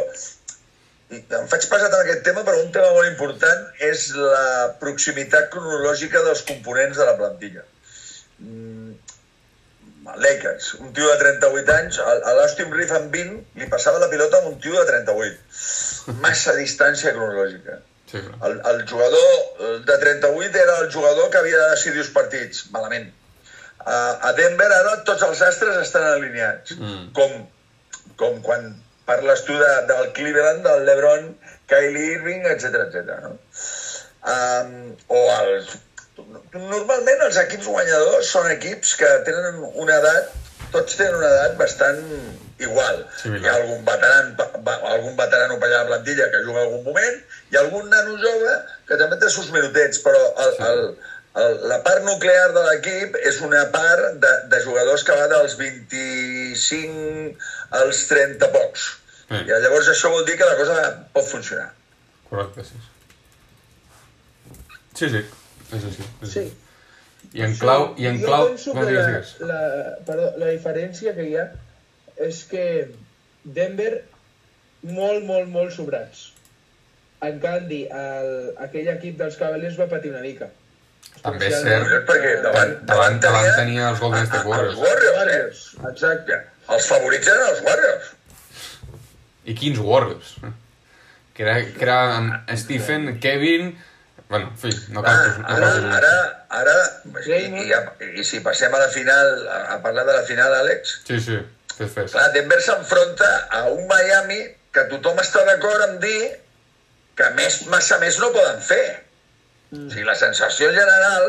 em 1.11 1.47
faig 1.49 1.66
passat 1.73 1.92
en 1.94 2.01
aquest 2.05 2.23
tema, 2.27 2.42
però 2.44 2.61
un 2.61 2.73
tema 2.73 2.90
molt 2.92 3.09
important 3.09 3.66
és 3.88 4.11
la 4.16 4.75
proximitat 4.81 5.49
cronològica 5.53 6.21
dels 6.27 6.42
components 6.49 6.99
de 7.01 7.07
la 7.09 7.14
plantilla. 7.21 7.64
Mm, 8.38 8.97
Lakers, 10.25 10.75
un 10.81 10.92
tio 10.97 11.09
de 11.11 11.18
38 11.21 11.73
anys, 11.75 11.99
a 12.01 12.12
a 12.31 12.35
l'Austin 12.38 12.71
Reeves 12.73 12.97
amb 12.97 13.12
20 13.12 13.61
li 13.61 13.68
passava 13.73 14.01
la 14.01 14.09
pilota 14.12 14.38
amb 14.40 14.51
un 14.55 14.59
tio 14.64 14.73
de 14.79 14.85
38. 14.88 16.16
Massa 16.25 16.55
distància 16.57 17.12
cronològica. 17.16 17.79
Sí, 18.09 18.21
clar. 18.25 18.38
El, 18.49 18.61
el 18.71 18.85
jugador 18.88 19.83
de 19.85 19.99
38 20.05 20.59
era 20.62 20.79
el 20.85 20.90
jugador 20.92 21.29
que 21.31 21.40
havia 21.42 21.59
de 21.61 21.71
decidir 21.75 22.01
els 22.05 22.12
partits, 22.14 22.66
malament. 22.73 23.11
A, 23.85 23.99
a 24.29 24.33
Denver 24.37 24.68
ara 24.73 24.97
tots 25.09 25.25
els 25.29 25.42
astres 25.44 25.77
estan 25.83 26.05
alineats, 26.14 26.77
Mm. 26.79 27.11
com, 27.16 27.49
com 28.16 28.40
quan 28.42 28.71
parles 29.09 29.44
tu 29.49 29.57
de, 29.57 29.71
del 29.90 30.12
Cleveland, 30.16 30.64
del 30.66 30.85
LeBron, 30.88 31.29
Kylie 31.71 32.14
Irving, 32.16 32.47
etc 32.53 32.83
etc. 32.87 33.21
no? 33.27 33.37
Um, 34.29 34.75
o 35.09 35.23
els... 35.40 35.77
Normalment 36.53 37.21
els 37.29 37.37
equips 37.44 37.68
guanyadors 37.71 38.31
són 38.35 38.49
equips 38.51 38.97
que 38.99 39.09
tenen 39.27 39.61
una 39.68 39.99
edat, 40.01 40.33
tots 40.75 40.97
tenen 40.99 41.14
una 41.21 41.29
edat 41.31 41.55
bastant 41.61 42.01
igual. 42.59 43.05
Similar. 43.21 43.44
Hi 43.44 43.51
ha 43.53 43.59
algun 43.61 43.85
veteran, 43.87 44.33
algun 44.94 45.14
veterano 45.21 45.59
per 45.61 45.68
allà 45.68 45.79
a 45.79 45.85
la 45.85 45.90
plantilla 45.92 46.27
que 46.33 46.42
juga 46.47 46.64
algun 46.64 46.83
moment, 46.88 47.21
i 47.55 47.61
algun 47.61 47.87
nano 47.92 48.16
jove 48.25 48.57
que 48.88 48.99
també 48.99 49.21
té 49.21 49.29
els 49.31 49.38
seus 49.38 49.53
minutets, 49.55 50.03
però 50.05 50.25
el, 50.44 50.53
Sí. 50.57 50.66
el, 50.73 50.83
la 51.35 51.83
part 51.85 52.05
nuclear 52.07 52.53
de 52.55 52.62
l'equip 52.67 53.17
és 53.29 53.41
una 53.47 53.64
part 53.75 54.17
de, 54.23 54.31
de 54.51 54.61
jugadors 54.64 55.05
que 55.07 55.17
va 55.17 55.27
dels 55.31 55.57
25 55.61 57.35
als 57.81 58.07
30 58.11 58.49
pocs. 58.55 58.87
Sí. 59.29 59.43
I 59.45 59.59
llavors 59.64 59.91
això 59.93 60.11
vol 60.12 60.25
dir 60.27 60.38
que 60.41 60.49
la 60.49 60.57
cosa 60.59 60.79
pot 61.12 61.27
funcionar. 61.29 61.69
Correcte, 62.31 62.64
sí. 62.64 62.81
Sí, 64.99 65.09
sí, 65.12 65.23
és 65.77 65.85
així. 65.93 66.09
És 66.23 66.33
Sí. 66.33 66.49
I 67.37 67.43
en 67.45 67.55
clau... 67.61 67.91
I 68.01 68.07
en 68.09 68.21
jo 68.23 68.29
clau... 68.31 68.47
penso 68.49 68.73
que 68.73 68.85
digues, 68.88 69.05
la, 69.05 69.09
digues. 69.11 69.33
la, 69.51 69.61
perdó, 70.07 70.29
la 70.41 70.53
diferència 70.55 71.12
que 71.17 71.27
hi 71.29 71.35
ha 71.37 71.45
és 72.25 72.41
que 72.49 72.64
Denver 73.45 73.91
molt, 74.83 75.27
molt, 75.29 75.51
molt 75.53 75.75
sobrats. 75.75 76.31
En 77.27 77.41
canvi, 77.43 77.83
el, 77.93 78.31
aquell 78.64 78.88
equip 78.95 79.19
dels 79.21 79.37
Cavaliers 79.41 79.79
va 79.79 79.91
patir 79.91 80.14
una 80.14 80.23
mica. 80.25 80.49
També 81.23 81.49
és 81.51 81.57
cert. 81.65 81.91
Perquè 82.09 82.37
davant, 82.45 82.77
Davant, 82.89 83.19
davant 83.21 83.49
tenia 83.57 83.89
els 83.91 83.99
Golden 84.01 84.27
State 84.29 84.45
els 84.45 84.53
Warriors. 84.53 84.79
Eh? 84.79 85.19
Warriors, 85.19 85.65
exacte. 85.91 86.39
Els 86.77 86.87
favorits 86.93 87.29
eren 87.33 87.49
els 87.51 87.61
Warriors. 87.67 88.15
I 89.49 89.55
quins 89.59 89.79
Warriors. 89.83 90.35
Que 91.35 91.45
era, 91.47 91.57
que 91.65 91.85
era 91.87 91.99
en 92.19 92.33
Stephen, 92.59 93.19
Kevin... 93.21 93.77
Bueno, 94.29 94.51
en 94.53 94.59
fi, 94.61 94.71
no 94.93 95.03
cal... 95.03 95.15
Ah, 95.15 95.37
No 95.39 95.55
ara, 95.57 95.69
cal 95.73 95.93
ara, 95.97 96.17
ara, 96.61 96.75
i, 97.25 97.39
i, 97.65 98.19
i 98.21 98.25
si 98.29 98.43
passem 98.45 98.75
a 98.77 98.81
la 98.83 98.89
final, 98.93 99.31
a, 99.49 99.61
a 99.75 99.79
parlar 99.81 100.05
de 100.05 100.17
la 100.19 100.25
final, 100.29 100.53
Àlex, 100.59 100.99
Sí, 101.09 101.17
sí, 101.25 101.39
fes, 101.79 101.95
fes. 101.95 102.11
clar, 102.13 102.27
Denver 102.35 102.59
s'enfronta 102.61 103.31
a 103.57 103.63
un 103.73 103.87
Miami 103.89 104.43
que 104.75 104.85
tothom 104.91 105.17
està 105.23 105.47
d'acord 105.49 105.87
en 105.87 105.97
dir 106.03 106.21
que 107.17 107.31
més, 107.39 107.63
massa 107.73 107.97
més 108.03 108.19
no 108.21 108.29
poden 108.35 108.61
fer. 108.63 108.85
O 109.68 109.85
sigui, 109.90 110.04
la 110.09 110.16
sensació 110.16 110.70
general, 110.72 111.26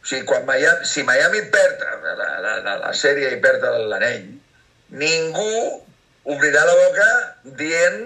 o 0.00 0.06
sigui, 0.06 0.24
quan 0.28 0.46
Miami, 0.46 0.86
si 0.86 1.02
Miami 1.06 1.42
perd 1.50 1.82
la, 1.82 2.14
la, 2.14 2.28
la, 2.44 2.54
la, 2.62 2.76
la 2.84 2.92
sèrie 2.94 3.32
i 3.34 3.40
perd 3.42 3.66
l'anell, 3.90 4.28
ningú 5.02 5.52
obrirà 6.30 6.62
la 6.66 6.76
boca 6.78 7.10
dient 7.58 8.00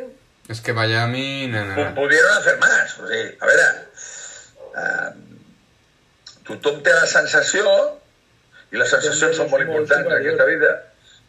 És 0.53 0.61
que 0.61 0.75
Miami... 0.77 1.47
No, 1.49 1.63
no, 1.65 1.77
no. 1.77 1.85
pudieron 1.97 2.33
hacer 2.37 2.59
más. 2.61 2.99
O 3.01 3.07
sigui, 3.09 3.31
a 3.41 3.49
veure, 3.49 3.69
eh, 4.81 5.13
tothom 6.49 6.83
té 6.85 6.93
la 6.93 7.07
sensació, 7.09 7.71
i 8.73 8.81
les 8.81 8.91
sensacions 8.93 9.39
són 9.41 9.49
molt 9.53 9.65
importants 9.65 10.11
en 10.11 10.17
aquesta 10.19 10.49
vida, 10.51 10.73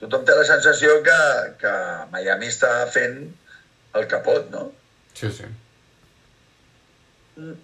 tothom 0.02 0.26
té 0.28 0.36
la 0.36 0.48
sensació 0.50 0.98
que, 1.06 1.20
que 1.62 1.74
Miami 2.12 2.52
està 2.52 2.74
fent 2.92 3.22
el 3.96 4.10
que 4.12 4.20
pot, 4.26 4.50
no? 4.52 4.66
Sí, 5.16 5.32
sí. 5.32 5.48
Mm. 7.40 7.56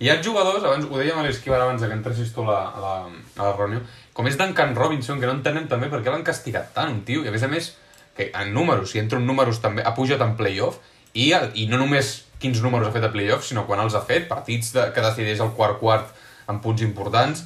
Hi 0.00 0.08
ha 0.08 0.14
jugadors, 0.24 0.62
abans 0.64 0.86
ho 0.88 0.96
dèiem 0.96 1.18
a 1.20 1.22
l'Esquivar 1.26 1.58
abans 1.60 1.82
que 1.84 1.92
entressis 1.92 2.30
tu 2.32 2.40
a 2.40 2.46
la, 2.46 2.60
a 2.72 2.80
la, 2.80 2.92
a 3.36 3.42
la 3.42 3.50
reunió, 3.52 3.82
com 4.16 4.30
és 4.30 4.38
Duncan 4.40 4.72
Robinson, 4.78 5.20
que 5.20 5.28
no 5.28 5.34
entenem 5.36 5.66
també 5.68 5.90
per 5.92 6.00
què 6.00 6.08
l'han 6.08 6.24
castigat 6.24 6.70
tant, 6.72 6.94
un 6.94 7.02
tio, 7.04 7.20
i 7.20 7.28
a 7.28 7.34
més 7.34 7.44
a 7.44 7.50
més, 7.52 7.68
que 8.16 8.30
en 8.32 8.54
números, 8.56 8.94
si 8.94 9.02
entra 9.02 9.20
en 9.20 9.28
números 9.28 9.60
també, 9.60 9.84
ha 9.84 9.92
pujat 9.92 10.24
en 10.24 10.32
playoff, 10.38 10.80
i, 11.12 11.28
i 11.36 11.68
no 11.68 11.76
només 11.82 12.14
quins 12.40 12.64
números 12.64 12.88
ha 12.88 12.94
fet 12.96 13.04
a 13.04 13.12
playoff, 13.12 13.44
sinó 13.44 13.66
quan 13.68 13.84
els 13.84 13.98
ha 13.98 14.00
fet, 14.08 14.24
partits 14.30 14.72
de, 14.72 14.86
que 14.96 15.04
decideix 15.04 15.44
el 15.44 15.52
quart-quart 15.58 16.16
en 16.48 16.64
punts 16.64 16.86
importants, 16.88 17.44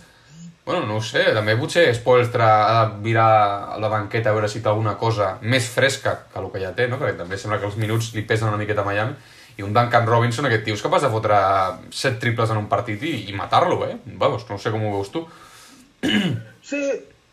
Bueno, 0.64 0.86
no 0.88 0.94
ho 0.96 1.02
sé, 1.04 1.26
també 1.36 1.58
potser 1.60 1.90
Spoelstra 1.92 2.46
ha 2.64 2.76
de 3.04 3.12
a 3.20 3.76
la 3.76 3.88
banqueta 3.92 4.30
a 4.30 4.32
veure 4.32 4.48
si 4.48 4.62
té 4.64 4.70
alguna 4.70 4.94
cosa 4.96 5.34
més 5.42 5.66
fresca 5.68 6.14
que 6.32 6.40
el 6.40 6.46
que 6.54 6.62
ja 6.62 6.70
té, 6.72 6.86
no? 6.88 6.96
Perquè 6.96 7.18
també 7.18 7.36
sembla 7.36 7.58
que 7.60 7.68
els 7.68 7.76
minuts 7.76 8.14
li 8.14 8.22
pesen 8.24 8.48
una 8.48 8.56
miqueta 8.56 8.80
a 8.80 8.88
Miami. 8.88 9.12
I 9.56 9.62
un 9.62 9.74
Duncan 9.76 10.06
Robinson, 10.08 10.48
aquest 10.48 10.64
tio, 10.66 10.74
és 10.74 10.82
capaç 10.82 11.06
de 11.06 11.10
fotre 11.12 11.38
set 11.94 12.18
triples 12.22 12.50
en 12.50 12.58
un 12.64 12.68
partit 12.70 13.02
i, 13.06 13.14
i 13.30 13.34
matar-lo, 13.38 13.84
eh? 13.86 13.98
Vamos, 14.20 14.46
no 14.50 14.58
sé 14.58 14.72
com 14.74 14.86
ho 14.86 14.94
veus 14.98 15.12
tu. 15.14 15.26
Sí, 16.64 16.78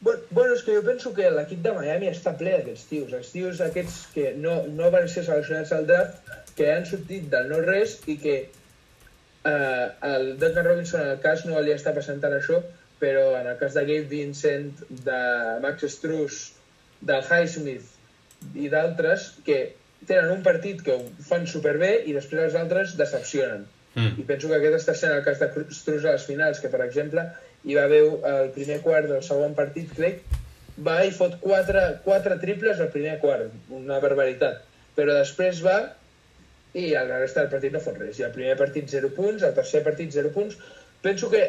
bueno, 0.04 0.56
és 0.58 0.64
que 0.68 0.74
jo 0.76 0.82
penso 0.84 1.14
que 1.16 1.30
l'equip 1.32 1.62
de 1.64 1.72
Miami 1.72 2.10
està 2.10 2.34
ple 2.36 2.52
d'aquests 2.52 2.90
tios. 2.90 3.14
Els 3.16 3.30
tios 3.32 3.62
aquests 3.64 4.00
que 4.12 4.34
no, 4.36 4.58
no 4.68 4.90
van 4.92 5.08
ser 5.08 5.24
seleccionats 5.24 5.72
al 5.72 5.88
draft, 5.88 6.28
que 6.58 6.68
han 6.74 6.84
sortit 6.90 7.30
del 7.32 7.48
no-res 7.48 7.94
i 8.12 8.18
que 8.20 8.36
eh, 8.44 9.88
el 10.10 10.34
Duncan 10.42 10.68
Robinson 10.68 11.06
en 11.06 11.14
el 11.14 11.22
cas 11.24 11.46
no 11.48 11.62
li 11.64 11.72
està 11.72 11.96
passant 11.96 12.20
tant 12.20 12.36
això, 12.36 12.60
però 13.02 13.38
en 13.40 13.48
el 13.54 13.58
cas 13.62 13.78
de 13.78 13.86
Gabe 13.88 14.10
Vincent, 14.12 14.74
de 15.06 15.22
Max 15.64 15.88
Struz, 15.96 16.42
del 17.02 17.24
Highsmith 17.26 18.58
i 18.58 18.70
d'altres 18.70 19.32
que 19.46 19.62
tenen 20.08 20.32
un 20.34 20.42
partit 20.46 20.82
que 20.86 20.96
ho 20.96 21.06
fan 21.28 21.48
superbé 21.50 21.92
i 22.10 22.16
després 22.18 22.48
els 22.48 22.58
altres 22.58 22.98
decepcionen. 23.00 23.68
Mm. 23.94 24.20
I 24.22 24.28
penso 24.28 24.50
que 24.50 24.58
aquest 24.58 24.78
està 24.80 24.96
sent 24.98 25.14
el 25.16 25.24
cas 25.26 25.42
de 25.42 25.50
Struz 25.76 26.06
a 26.06 26.16
les 26.16 26.28
finals, 26.28 26.62
que 26.64 26.72
per 26.74 26.82
exemple 26.86 27.26
hi 27.64 27.78
va 27.78 27.86
haver 27.86 28.02
el 28.34 28.52
primer 28.56 28.80
quart 28.86 29.10
del 29.12 29.24
segon 29.26 29.54
partit, 29.58 29.92
crec, 29.98 30.22
va 30.82 31.02
i 31.06 31.12
fot 31.14 31.38
quatre, 31.42 31.84
quatre 32.06 32.38
triples 32.42 32.80
al 32.80 32.92
primer 32.94 33.18
quart, 33.24 33.52
una 33.78 34.00
barbaritat. 34.04 34.64
Però 34.96 35.14
després 35.18 35.62
va 35.66 35.78
i 36.74 36.90
la 36.96 37.20
resta 37.20 37.44
del 37.44 37.52
partit 37.52 37.74
no 37.76 37.82
fot 37.84 37.98
res. 38.00 38.20
I 38.20 38.28
el 38.28 38.36
primer 38.36 38.56
partit 38.60 38.88
0 38.90 39.12
punts, 39.16 39.44
el 39.44 39.56
tercer 39.58 39.84
partit 39.84 40.14
0 40.16 40.32
punts. 40.36 40.58
Penso 41.04 41.30
que 41.32 41.44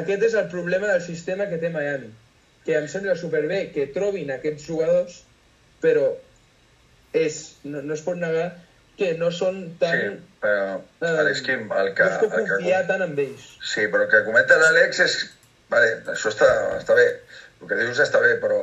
aquest 0.00 0.24
és 0.30 0.36
el 0.40 0.48
problema 0.52 0.88
del 0.92 1.02
sistema 1.04 1.46
que 1.50 1.60
té 1.60 1.70
Miami, 1.72 2.08
que 2.64 2.76
em 2.78 2.88
sembla 2.90 3.16
superbé 3.20 3.66
que 3.74 3.88
trobin 3.94 4.32
aquests 4.32 4.64
jugadors, 4.68 5.20
però 5.84 6.14
és, 7.24 7.40
no, 7.64 7.80
no 7.82 7.94
es 7.96 8.02
pot 8.04 8.18
negar 8.20 8.50
que 8.96 9.10
no 9.20 9.30
són 9.34 9.58
tan... 9.80 9.96
Sí, 9.96 10.38
però 10.40 10.78
eh, 11.04 11.10
Àlex 11.22 11.42
Kim, 11.44 11.66
el 11.72 11.90
que... 11.96 12.04
no 12.06 12.12
es 12.14 12.20
pot 12.22 12.32
que 12.36 12.44
confiar 12.46 12.82
tant 12.88 13.02
en 13.04 13.16
ells. 13.26 13.48
Sí, 13.72 13.86
però 13.92 14.06
el 14.06 14.12
que 14.12 14.22
comenta 14.28 14.56
l'Àlex 14.60 15.02
és... 15.04 15.16
Vale, 15.72 15.90
això 16.12 16.30
està, 16.30 16.48
està 16.78 16.94
bé, 16.96 17.06
el 17.60 17.68
que 17.68 17.78
dius 17.80 17.98
està 18.04 18.20
bé, 18.22 18.36
però, 18.40 18.62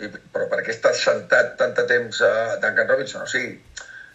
i, 0.00 0.08
però 0.32 0.46
per 0.50 0.62
què 0.64 0.72
estàs 0.72 1.02
sentat 1.04 1.54
tant 1.60 1.74
de 1.76 1.84
temps 1.90 2.22
a 2.24 2.32
Duncan 2.62 2.88
Robinson? 2.94 3.26
O 3.26 3.30
sigui, 3.30 3.58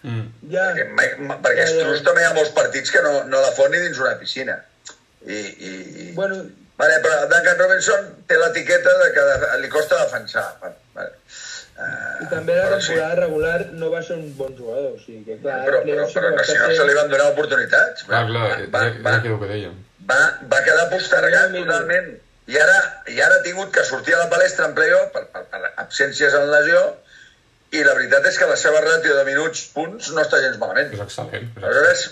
Mm. 0.04 0.24
Ja, 0.52 0.64
perquè, 0.76 0.84
ma- 0.92 1.28
ma- 1.30 1.36
perquè 1.40 1.64
Ja, 1.64 1.76
ja. 1.80 1.92
També 2.04 2.20
hi 2.20 2.26
ha 2.28 2.34
molts 2.36 2.50
partits 2.52 2.92
que 2.92 3.00
no, 3.06 3.22
no 3.24 3.40
la 3.40 3.54
fot 3.56 3.70
ni 3.72 3.78
dins 3.80 4.02
una 4.04 4.18
piscina. 4.20 4.58
I, 5.24 5.38
i, 5.40 5.70
i... 5.72 6.08
bueno, 6.18 6.42
Vale, 6.76 6.98
però 7.06 7.22
Duncan 7.32 7.56
Robinson 7.62 8.10
té 8.28 8.36
l'etiqueta 8.36 8.98
de 9.00 9.08
que 9.16 9.24
de, 9.30 9.38
li 9.62 9.70
costa 9.72 10.02
defensar. 10.02 10.44
Vale, 10.60 10.76
vale. 10.98 11.14
Uh, 11.74 12.22
i 12.22 12.28
també 12.30 12.54
la 12.54 12.76
temporada 12.78 13.16
regular 13.18 13.56
no 13.80 13.88
va 13.90 14.02
ser 14.06 14.20
un 14.20 14.28
bon 14.38 14.52
jugador, 14.58 14.92
o 14.94 15.00
sigui 15.02 15.24
que 15.26 15.40
clar, 15.42 15.64
Però, 15.66 15.80
però, 15.88 16.04
sí 16.10 16.20
però, 16.20 16.30
que 16.30 16.36
però 16.36 16.44
va 16.44 16.46
si 16.50 16.58
no 16.60 16.68
se 16.78 16.86
li 16.90 16.98
van 17.00 17.10
donar 17.10 17.32
oportunitats. 17.32 18.06
Clar, 18.10 18.20
clar, 18.30 18.44
va, 18.44 18.60
és, 18.60 18.68
va, 18.76 18.84
és, 18.92 19.00
va, 19.08 19.16
el 19.18 19.40
que 19.42 19.50
dèiem. 19.54 19.80
va, 20.12 20.20
va 20.52 20.60
quedar 20.68 20.86
postergat 20.92 21.56
totalment 21.56 22.12
i 22.54 22.60
ara, 22.60 22.78
i 23.08 23.22
ara 23.24 23.40
ha 23.40 23.44
tingut 23.46 23.72
que 23.74 23.86
sortir 23.88 24.14
a 24.18 24.26
la 24.26 24.30
palestra 24.32 24.68
en 24.68 24.76
playoff 24.78 25.14
per, 25.16 25.24
per, 25.34 25.46
per 25.50 25.72
absències 25.86 26.36
en 26.38 26.50
lesió 26.52 26.84
i 27.74 27.82
la 27.88 27.96
veritat 27.98 28.28
és 28.30 28.38
que 28.38 28.50
la 28.50 28.58
seva 28.60 28.82
ràtio 28.84 29.16
de 29.18 29.24
minuts 29.30 29.64
punts 29.74 30.12
no 30.14 30.22
està 30.22 30.42
gens 30.44 30.60
malament. 30.62 30.92
És 30.94 31.02
excel·lent. 31.02 31.48
És 31.48 31.48
excel·lent. 31.48 31.72
Aleshores, 31.72 32.04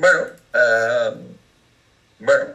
bueno, 0.00 0.22
eh, 0.56 1.10
bueno, 2.24 2.46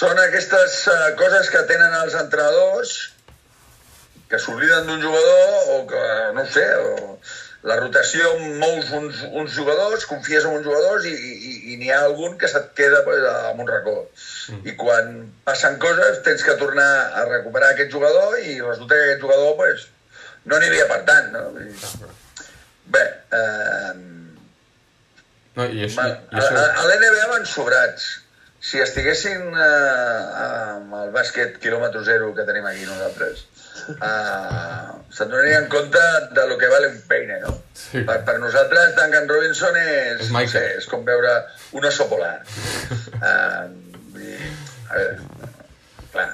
són 0.00 0.20
aquestes 0.26 0.82
eh, 0.92 0.98
coses 1.20 1.48
que 1.54 1.62
tenen 1.70 1.94
els 2.02 2.18
entrenadors 2.20 2.98
que 4.28 4.40
s'obliden 4.42 4.88
d'un 4.88 5.02
jugador 5.02 5.74
o 5.74 5.82
que, 5.90 6.02
no 6.36 6.44
ho 6.44 6.50
sé, 6.52 6.64
o 6.76 7.18
la 7.68 7.76
rotació 7.80 8.34
mous 8.60 8.90
uns, 8.94 9.22
uns 9.32 9.54
jugadors, 9.56 10.06
confies 10.06 10.46
en 10.46 10.58
uns 10.58 10.66
jugadors 10.66 11.08
i, 11.10 11.14
i, 11.14 11.54
i 11.72 11.78
n'hi 11.80 11.90
ha 11.90 12.02
algun 12.06 12.36
que 12.40 12.50
se't 12.50 12.70
queda 12.78 13.02
pues, 13.06 13.24
amb 13.50 13.64
un 13.64 13.70
racó. 13.70 13.96
Mm. 14.52 14.60
I 14.68 14.76
quan 14.78 15.16
passen 15.48 15.80
coses 15.82 16.22
tens 16.26 16.44
que 16.46 16.58
tornar 16.60 16.90
a 17.18 17.24
recuperar 17.30 17.72
aquest 17.74 17.90
jugador 17.94 18.38
i 18.44 18.60
resulta 18.60 18.94
que 18.94 19.08
aquest 19.08 19.26
jugador 19.26 19.56
pues, 19.58 19.88
no 20.46 20.60
n'hi 20.60 20.70
havia 20.70 20.86
per 20.92 21.02
tant, 21.08 21.32
no? 21.34 21.48
Vull 21.56 21.72
dir, 21.72 22.14
Bé, 22.88 23.02
eh, 23.36 23.90
No, 25.58 25.66
i 25.66 25.84
això, 25.88 26.06
i 26.06 26.14
A, 26.14 26.38
això... 26.38 26.54
a, 26.54 26.64
a 26.84 26.86
l'NBA 26.86 27.28
van 27.32 27.46
sobrats. 27.50 28.06
Si 28.62 28.80
estiguessin 28.82 29.54
eh, 29.54 30.22
amb 30.44 30.94
el 31.00 31.12
bàsquet 31.14 31.58
quilòmetre 31.62 32.02
zero 32.06 32.30
que 32.36 32.46
tenim 32.46 32.66
aquí 32.70 32.86
nosaltres, 32.86 33.44
eh, 33.94 34.88
se'n 35.14 35.30
donarien 35.30 35.68
compte 35.72 36.02
de 36.36 36.46
lo 36.50 36.58
que 36.60 36.68
vale 36.72 36.90
un 36.92 37.00
peine, 37.08 37.38
no? 37.44 37.54
Sí. 37.74 38.02
Per, 38.08 38.18
per 38.26 38.36
nosaltres, 38.42 38.94
Duncan 38.98 39.28
Robinson 39.30 39.76
és, 39.80 40.26
És 40.26 40.32
no 40.34 40.44
sé, 40.50 40.64
és 40.80 40.88
com 40.90 41.06
veure 41.06 41.34
un 41.78 41.88
oso 41.88 42.08
polar. 42.10 42.36
uh, 43.22 43.64
vull 44.12 44.26
dir, 44.26 44.52
a 44.90 44.98
veure, 44.98 45.16
clar, 46.12 46.28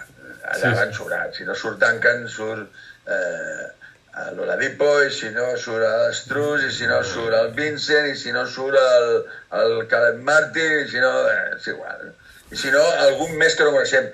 allà 0.51 0.61
Sí, 0.61 0.75
van 0.81 0.93
sobrats. 0.97 1.39
Si 1.39 1.47
no 1.49 1.55
surt 1.59 1.81
Duncan, 1.83 2.27
surt 2.29 2.67
eh, 3.07 3.71
l'Oladipo, 4.37 4.91
i 5.05 5.11
si 5.13 5.31
no 5.35 5.47
surt 5.61 5.83
l'Estrus, 5.85 6.67
i 6.69 6.73
si 6.73 6.87
no 6.91 7.01
surt 7.07 7.35
el 7.39 7.51
Vincent, 7.57 8.11
i 8.13 8.17
si 8.19 8.33
no 8.35 8.45
surt 8.51 8.79
el, 8.81 9.11
el 9.63 9.75
Caleb 9.91 10.21
Martin, 10.27 10.85
i 10.85 10.89
si 10.91 11.03
no... 11.03 11.13
Eh, 11.31 11.57
és 11.57 11.67
igual. 11.73 12.13
I 12.53 12.61
si 12.61 12.71
no, 12.75 12.83
algun 13.09 13.35
més 13.41 13.57
que 13.59 13.67
no 13.67 13.75
coneixem. 13.75 14.11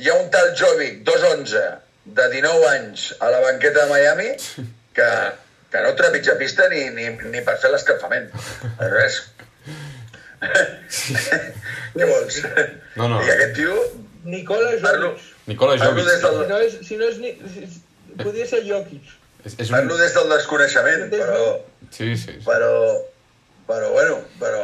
Hi 0.00 0.10
ha 0.10 0.18
un 0.18 0.30
tal 0.34 0.50
Jovic, 0.58 1.02
2'11, 1.06 1.64
de 2.04 2.26
19 2.30 2.68
anys, 2.68 3.08
a 3.20 3.30
la 3.32 3.40
banqueta 3.40 3.84
de 3.86 3.90
Miami, 3.92 4.28
que, 4.94 5.08
que 5.72 5.82
no 5.86 5.94
trepitja 5.98 6.36
pista 6.38 6.68
ni, 6.72 6.86
ni, 6.96 7.08
ni 7.32 7.40
per 7.46 7.56
fer 7.62 7.70
l'escalfament. 7.72 8.28
Res. 8.92 9.22
Què 11.94 12.06
vols? 12.08 12.40
No, 12.98 13.08
no. 13.08 13.20
I 13.24 13.30
aquest 13.32 13.54
tio, 13.56 13.76
Nicola 14.24 14.70
parlo, 14.82 15.12
Jokic. 15.14 15.30
Nicola 15.50 15.76
parlo 15.80 16.02
Jovic. 16.02 16.10
des 16.10 16.20
Si 16.20 16.26
del, 16.26 16.48
no 16.48 16.58
és, 16.66 16.76
si 16.88 16.98
no 17.00 17.08
és, 17.08 17.18
ni, 17.22 17.32
podria 18.20 18.46
ser 18.50 18.62
Jokic. 18.66 19.08
És, 19.44 19.56
és 19.60 19.72
parlo 19.72 19.96
un... 19.96 20.00
des 20.00 20.14
del 20.16 20.28
desconeixement, 20.32 21.06
però, 21.12 21.40
Sí, 21.90 22.10
sí. 22.16 22.16
sí. 22.24 22.36
però, 22.46 22.70
però, 23.68 23.90
bueno, 23.94 24.20
però 24.40 24.62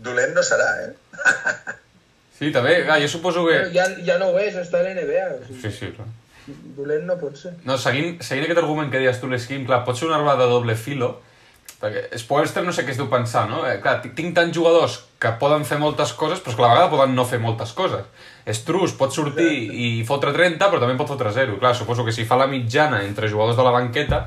dolent 0.00 0.34
no 0.36 0.42
serà, 0.46 0.70
eh? 0.86 1.76
Sí, 2.40 2.48
també, 2.54 2.78
clar, 2.86 2.96
jo 3.02 3.08
suposo 3.12 3.42
que... 3.44 3.56
Però 3.58 3.72
ja, 3.74 3.86
ja 4.06 4.16
no 4.20 4.30
ho 4.32 4.38
és, 4.40 4.54
està 4.56 4.80
a 4.80 4.84
l'NBA. 4.86 5.26
O 5.36 5.40
sigui, 5.44 5.60
Sí, 5.66 5.72
sí, 5.76 5.90
clar. 5.96 6.06
Dolent 6.76 7.06
no 7.08 7.16
pot 7.20 7.36
ser. 7.36 7.54
No, 7.64 7.76
seguint, 7.78 8.18
seguint 8.22 8.44
aquest 8.48 8.62
argument 8.62 8.90
que 8.92 8.98
deies 9.02 9.20
tu, 9.20 9.28
l'esquim, 9.30 9.66
clar, 9.66 9.82
pot 9.84 9.96
ser 9.98 10.08
una 10.08 10.16
arma 10.20 10.36
de 10.36 10.46
doble 10.50 10.74
filo, 10.76 11.16
perquè 11.80 12.18
Spoelstra 12.20 12.62
no 12.62 12.72
sé 12.76 12.84
què 12.84 12.92
es 12.92 12.98
deu 13.00 13.08
pensar, 13.08 13.46
no? 13.48 13.62
Eh, 13.66 13.78
clar, 13.80 14.00
tinc- 14.02 14.34
tants 14.36 14.52
jugadors 14.56 14.98
que 15.20 15.30
poden 15.40 15.64
fer 15.64 15.78
moltes 15.80 16.12
coses, 16.12 16.40
però 16.42 16.50
és 16.52 16.56
que 16.58 16.62
a 16.62 16.66
la 16.66 16.74
vegada 16.74 16.90
poden 16.92 17.14
no 17.16 17.24
fer 17.24 17.38
moltes 17.40 17.72
coses. 17.72 18.04
Strus 18.56 18.92
pot 18.98 19.12
sortir 19.14 19.48
i 19.72 20.04
fotre 20.04 20.32
30, 20.36 20.58
però 20.70 20.80
també 20.82 20.96
pot 20.98 21.08
fotre 21.08 21.32
0. 21.32 21.58
Clar, 21.60 21.74
suposo 21.76 22.04
que 22.04 22.12
si 22.12 22.24
fa 22.28 22.36
la 22.36 22.46
mitjana 22.50 23.02
entre 23.06 23.28
jugadors 23.28 23.56
de 23.56 23.62
la 23.64 23.70
banqueta, 23.72 24.26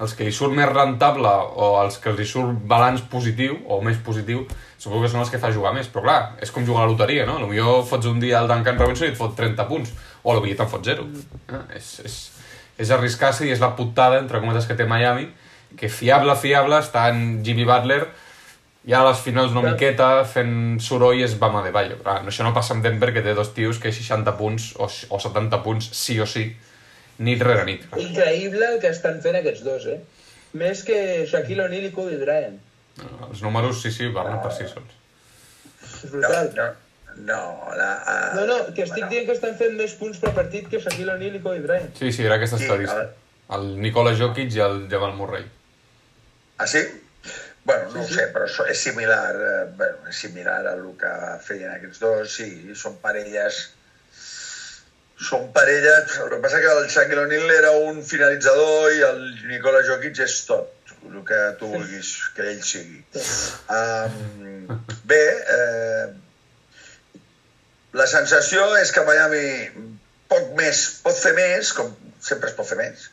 els 0.00 0.14
que 0.18 0.24
li 0.26 0.32
surt 0.34 0.50
més 0.56 0.66
rentable 0.66 1.30
o 1.54 1.68
els 1.84 1.98
que 2.02 2.10
hi 2.18 2.24
surt 2.26 2.56
balanç 2.66 3.04
positiu 3.10 3.60
o 3.70 3.80
més 3.82 3.96
positiu, 4.02 4.40
suposo 4.78 5.02
que 5.04 5.08
són 5.12 5.20
els 5.20 5.30
que 5.30 5.38
fa 5.38 5.52
jugar 5.54 5.72
més. 5.74 5.86
Però 5.92 6.02
clar, 6.02 6.36
és 6.42 6.50
com 6.50 6.64
jugar 6.66 6.82
a 6.82 6.86
la 6.86 6.92
loteria, 6.92 7.26
no? 7.26 7.36
Potser 7.44 7.84
fots 7.90 8.06
un 8.10 8.18
dia 8.20 8.40
al 8.40 8.48
Duncan 8.50 8.78
Robinson 8.80 9.06
i 9.06 9.12
et 9.12 9.16
fot 9.20 9.36
30 9.36 9.68
punts, 9.68 9.92
o 10.24 10.34
potser 10.40 10.56
te'n 10.58 10.70
fot 10.72 10.84
0. 10.88 11.06
Eh? 11.52 11.62
És, 11.78 11.92
és, 12.08 12.18
és 12.80 12.90
arriscar-se 12.96 13.46
i 13.46 13.52
és 13.54 13.60
la 13.62 13.74
putada, 13.78 14.18
entre 14.22 14.40
cometes, 14.42 14.66
que 14.66 14.74
té 14.78 14.86
Miami, 14.88 15.28
que 15.78 15.90
fiable, 15.92 16.34
fiable, 16.40 16.80
està 16.82 17.06
en 17.12 17.42
Jimmy 17.46 17.66
Butler, 17.68 18.02
ja 18.88 19.00
a 19.00 19.06
les 19.08 19.20
finals 19.24 19.52
una 19.54 19.62
Clar. 19.64 19.72
miqueta 19.74 20.08
fent 20.28 20.80
soroll 20.84 21.22
és 21.24 21.38
Bama 21.40 21.62
de 21.64 21.70
Bayo. 21.72 21.96
Clar, 22.02 22.18
això 22.28 22.44
no 22.44 22.52
passa 22.56 22.74
amb 22.74 22.84
Denver, 22.84 23.12
que 23.14 23.22
té 23.24 23.32
dos 23.36 23.54
tios 23.56 23.78
que 23.80 23.92
60 23.92 24.34
punts 24.40 24.72
o, 24.76 24.88
o 24.88 25.20
70 25.20 25.62
punts 25.64 25.88
sí 25.96 26.18
o 26.20 26.26
sí, 26.28 26.50
nit 27.24 27.40
rere 27.42 27.64
nit. 27.68 27.86
Clar. 27.90 28.02
Increïble 28.04 28.68
el 28.74 28.80
que 28.82 28.90
estan 28.92 29.20
fent 29.24 29.38
aquests 29.40 29.64
dos, 29.64 29.86
eh? 29.88 30.00
Més 30.54 30.84
que 30.86 30.98
Shaquille 31.26 31.64
O'Neal 31.64 31.88
i 31.88 31.92
Kobe 31.96 32.16
Bryant. 32.20 32.60
Els 33.28 33.40
números 33.42 33.80
sí, 33.82 33.90
sí, 33.90 34.06
parlen 34.14 34.38
per 34.44 34.52
si 34.54 34.68
sols. 34.70 34.92
És 35.84 36.04
No, 36.04 36.10
brutal. 36.20 36.50
no, 36.54 36.66
no, 36.68 36.72
la, 37.26 37.90
uh, 38.00 38.36
No, 38.36 38.46
no, 38.46 38.58
que 38.74 38.84
estic 38.86 39.06
dient 39.12 39.28
que 39.28 39.36
estan 39.36 39.54
fent 39.60 39.76
més 39.78 39.94
punts 40.00 40.18
per 40.22 40.32
partit 40.36 40.66
que 40.70 40.80
Shaquille 40.82 41.14
O'Neal 41.14 41.38
i 41.38 41.42
Kobe 41.44 41.62
Bryant. 41.64 41.92
Sí, 41.98 42.10
sí, 42.12 42.24
era 42.26 42.40
aquesta 42.40 42.58
Sí, 42.58 42.66
estadística. 42.66 43.10
El 43.54 43.70
Nikola 43.80 44.14
Jokic 44.18 44.54
i 44.56 44.60
el 44.64 44.86
Jamal 44.90 45.14
Murray. 45.18 45.44
Ah, 46.58 46.66
sí? 46.66 46.82
Bueno, 47.64 47.90
no 47.94 48.02
ho 48.02 48.08
sé, 48.08 48.26
però 48.32 48.44
això 48.44 48.66
és 48.68 48.80
similar, 48.80 49.34
eh, 49.34 49.64
bueno, 49.78 50.02
és 50.10 50.18
similar 50.20 50.58
a 50.68 50.74
el 50.76 50.84
que 51.00 51.12
feien 51.46 51.72
aquests 51.72 52.02
dos, 52.02 52.34
sí, 52.34 52.48
són 52.76 52.98
parelles 53.00 53.62
són 55.24 55.46
parelles, 55.54 56.18
el 56.20 56.28
que 56.32 56.40
passa 56.42 56.60
que 56.60 56.72
el 56.72 56.88
Shaquille 56.90 57.22
O'Neal 57.22 57.52
era 57.54 57.70
un 57.86 58.02
finalitzador 58.04 58.92
i 58.92 59.04
el 59.06 59.22
Nikola 59.48 59.80
Jokic 59.86 60.18
és 60.24 60.34
tot, 60.48 60.92
el 61.06 61.22
que 61.28 61.40
tu 61.60 61.70
vulguis 61.70 62.10
que 62.36 62.48
ell 62.50 62.60
sigui. 62.66 63.00
Um, 63.72 64.66
bé, 65.08 65.22
eh, 65.56 66.06
la 67.94 68.06
sensació 68.10 68.64
és 68.80 68.90
que 68.94 69.04
Miami 69.06 69.44
poc 70.30 70.54
més, 70.58 70.84
pot 71.04 71.16
fer 71.18 71.34
més, 71.36 71.72
com 71.76 71.92
sempre 72.24 72.50
es 72.50 72.56
pot 72.58 72.66
fer 72.66 72.78
més, 72.80 73.08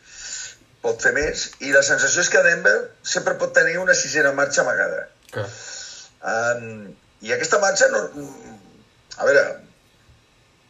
pot 0.82 1.04
fer 1.04 1.12
més, 1.17 1.50
i 1.62 1.74
la 1.76 1.84
sensació 1.86 2.24
és 2.24 2.32
que 2.34 2.41
Denver 2.46 2.78
sempre 3.15 3.38
pot 3.41 3.54
tenir 3.58 3.78
una 3.82 3.98
sisena 3.98 4.34
marxa 4.38 4.63
amagada. 4.63 5.04
Que... 5.34 5.46
Um, 6.32 6.89
I 7.22 7.36
aquesta 7.36 7.60
marxa, 7.62 7.89
no, 7.94 8.26
a 9.17 9.28
veure, 9.28 9.44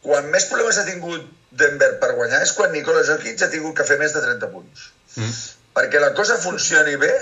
quan 0.04 0.28
més 0.34 0.48
problemes 0.50 0.80
ha 0.80 0.84
tingut 0.88 1.24
Denver 1.62 1.94
per 2.02 2.10
guanyar 2.18 2.42
és 2.44 2.52
quan 2.56 2.72
Nikola 2.74 3.04
Jokic 3.08 3.40
ha 3.44 3.50
tingut 3.52 3.76
que 3.78 3.86
fer 3.88 3.98
més 4.00 4.12
de 4.12 4.20
30 4.24 4.50
punts. 4.52 4.90
Mm. 5.16 5.32
Perquè 5.76 6.00
la 6.02 6.12
cosa 6.18 6.36
funcioni 6.40 6.98
bé, 7.00 7.12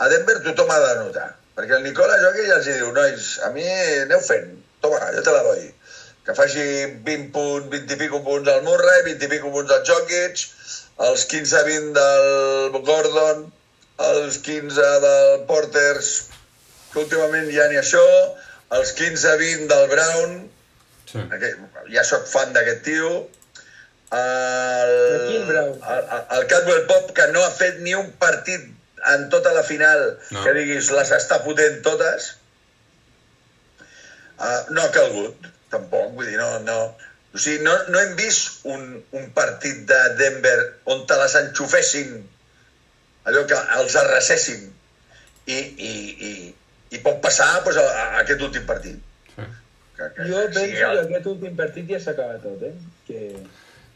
a 0.00 0.08
Denver 0.12 0.38
tothom 0.46 0.72
ha 0.72 0.80
de 0.86 0.94
notar. 1.02 1.28
Perquè 1.58 1.76
el 1.76 1.84
Nikola 1.84 2.16
Jokic 2.22 2.48
ja 2.48 2.56
els 2.60 2.70
diu, 2.70 2.92
nois, 2.96 3.28
a 3.44 3.52
mi 3.52 3.66
aneu 3.68 4.24
fent, 4.24 4.54
toma, 4.80 5.00
jo 5.12 5.24
te 5.26 5.36
la 5.36 5.44
doy. 5.44 5.68
Que 6.30 6.36
faci 6.38 6.62
20 7.02 7.32
punts, 7.34 7.64
20 7.72 7.94
i 7.96 7.96
pico 7.98 8.20
punts 8.22 8.46
al 8.52 8.60
Murray, 8.62 9.00
20 9.08 9.24
i 9.26 9.30
pico 9.32 9.48
punts 9.50 9.72
al 9.74 9.80
Jokic, 9.88 10.44
els 11.08 11.24
15-20 11.26 11.88
del 11.96 12.76
Gordon, 12.86 13.40
els 14.06 14.36
15 14.46 14.84
del 15.02 15.40
Porters, 15.48 16.10
que 16.92 17.02
últimament 17.02 17.50
ja 17.50 17.66
ni 17.72 17.80
això, 17.80 18.04
els 18.78 18.94
15-20 19.00 19.66
del 19.74 19.90
Brown, 19.90 20.38
Sí. 21.10 21.18
aquest, 21.18 21.58
ja 21.90 22.04
sóc 22.06 22.28
fan 22.30 22.52
d'aquest 22.54 22.84
tio, 22.86 23.08
el, 24.14 24.92
el, 25.34 25.50
el, 25.50 26.04
el 26.36 26.46
Cadwell 26.52 26.84
Pop, 26.86 27.10
que 27.16 27.26
no 27.34 27.42
ha 27.42 27.50
fet 27.50 27.80
ni 27.82 27.96
un 27.98 28.12
partit 28.22 28.68
en 29.16 29.26
tota 29.34 29.50
la 29.56 29.64
final 29.66 30.04
No. 30.30 30.44
que 30.44 30.54
diguis 30.54 30.92
les 30.94 31.10
està 31.18 31.40
fotent 31.42 31.80
totes, 31.82 32.36
uh, 34.38 34.60
no 34.70 34.84
ha 34.86 34.92
calgut, 34.94 35.50
tampoc, 35.70 36.10
vull 36.16 36.26
dir, 36.28 36.36
no, 36.40 36.48
no, 36.66 36.78
o 37.34 37.38
sigui, 37.38 37.62
no, 37.62 37.76
no 37.88 38.00
hem 38.02 38.16
vist 38.18 38.64
un, 38.66 38.86
un 39.16 39.28
partit 39.36 39.84
de 39.88 40.00
Denver 40.18 40.56
on 40.90 41.04
te 41.06 41.18
les 41.20 41.36
enxufessin, 41.44 42.16
allò 43.30 43.44
que 43.46 43.58
els 43.78 43.94
arrasessin, 44.00 44.66
i, 45.46 45.58
i, 45.58 45.92
i, 46.30 46.32
i 46.96 46.98
pot 47.04 47.20
passar 47.22 47.52
doncs, 47.64 47.78
a, 47.78 47.86
a 47.86 48.04
aquest 48.24 48.42
últim 48.48 48.66
partit. 48.66 48.98
sí. 49.36 49.46
Que, 50.00 50.06
que, 50.16 50.26
Jo 50.30 50.42
penso 50.48 50.60
sigui 50.60 50.76
que 50.78 50.84
el- 50.90 51.00
aquest 51.06 51.26
últim 51.34 51.56
partit 51.58 51.90
ja 51.94 51.98
s'acaba 52.02 52.38
tot, 52.42 52.62
eh? 52.70 52.74
Que 53.08 53.24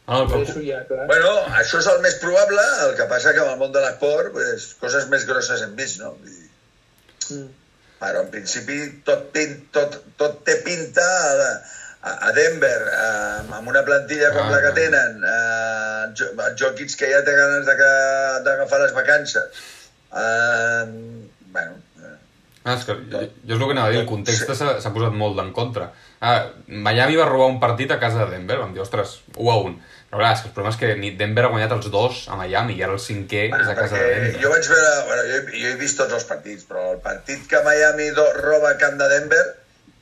Ah, 0.07 0.19
el, 0.21 0.27
això 0.45 0.59
ja, 0.61 0.83
clar. 0.85 1.07
Bueno, 1.09 1.29
això 1.57 1.79
és 1.81 1.87
el 1.89 1.95
més 2.03 2.13
probable, 2.21 2.61
el 2.83 2.91
que 2.95 3.07
passa 3.09 3.31
que 3.33 3.41
en 3.41 3.47
el 3.49 3.57
món 3.57 3.71
de 3.73 3.81
l'esport 3.81 4.27
pues, 4.35 4.67
coses 4.77 5.07
més 5.09 5.23
grosses 5.25 5.63
hem 5.65 5.71
vist, 5.79 5.97
no? 6.03 6.11
Vull 6.19 6.29
dir, 6.29 6.49
Mm. 7.33 7.47
Però 7.99 8.21
en 8.25 8.29
principi 8.33 8.75
tot, 9.07 9.29
pin, 9.33 9.55
tot, 9.71 9.95
tot 10.19 10.41
té 10.47 10.57
pinta 10.65 11.05
a, 11.05 11.47
a, 12.05 12.11
a 12.27 12.31
Denver, 12.35 12.81
eh, 12.91 13.55
amb 13.55 13.67
una 13.71 13.85
plantilla 13.87 14.33
com 14.35 14.43
Ah, 14.45 14.51
la 14.51 14.59
que 14.65 14.73
tenen, 14.77 15.21
eh, 15.23 16.01
Jo- 16.19 16.33
Jokic 16.59 16.95
que 16.99 17.09
ja 17.13 17.23
té 17.25 17.33
ganes 17.37 17.65
d'agafar 18.45 18.81
les 18.83 18.93
vacances. 18.93 19.63
Eh, 20.11 20.85
bueno, 21.51 21.71
eh, 22.01 22.13
Ah, 22.65 22.73
és 22.73 22.83
que 22.87 22.93
jo, 23.11 23.19
jo 23.21 23.55
és 23.55 23.61
el 23.61 23.65
que 23.67 23.71
anava 23.75 23.87
a 23.87 23.91
dir, 23.93 23.99
el 24.01 24.07
context 24.09 24.49
s'ha 24.57 24.79
s'ha 24.81 24.91
posat 24.93 25.13
molt 25.13 25.37
en 25.43 25.51
contra. 25.53 25.91
Ah, 26.19 26.47
Miami 26.67 27.15
va 27.19 27.27
robar 27.29 27.47
un 27.51 27.59
partit 27.61 27.91
a 27.91 27.99
casa 28.01 28.25
de 28.25 28.31
Denver, 28.31 28.57
vam 28.57 28.73
dir, 28.73 28.81
ostres, 28.81 29.19
1 29.37 29.51
a 29.51 29.57
1. 29.61 29.75
Però 30.15 30.21
clar, 30.23 30.31
és 30.37 30.41
que 30.45 30.47
el 30.47 30.53
problema 30.55 30.71
és 30.73 30.79
que 30.79 30.93
ni 31.01 31.09
Denver 31.19 31.43
ha 31.43 31.49
guanyat 31.51 31.73
els 31.75 31.89
dos 31.91 32.21
a 32.31 32.37
Miami 32.39 32.77
i 32.79 32.83
ara 32.85 32.93
el 32.95 33.01
cinquè 33.03 33.41
és 33.49 33.67
a 33.67 33.75
casa 33.75 33.97
de 33.99 34.05
Denver. 34.13 34.39
jo 34.45 34.49
vaig 34.53 34.69
veure, 34.71 34.93
bueno, 35.09 35.23
jo, 35.27 35.35
he- 35.41 35.59
jo 35.61 35.73
he 35.73 35.75
vist 35.81 35.97
tots 35.99 36.13
els 36.15 36.23
partits, 36.29 36.63
però 36.69 36.85
el 36.93 37.01
partit 37.03 37.43
que 37.51 37.59
Miami 37.67 38.07
do, 38.15 38.25
roba 38.39 38.69
a 38.71 38.77
camp 38.79 38.95
de 39.01 39.09
Denver 39.11 39.43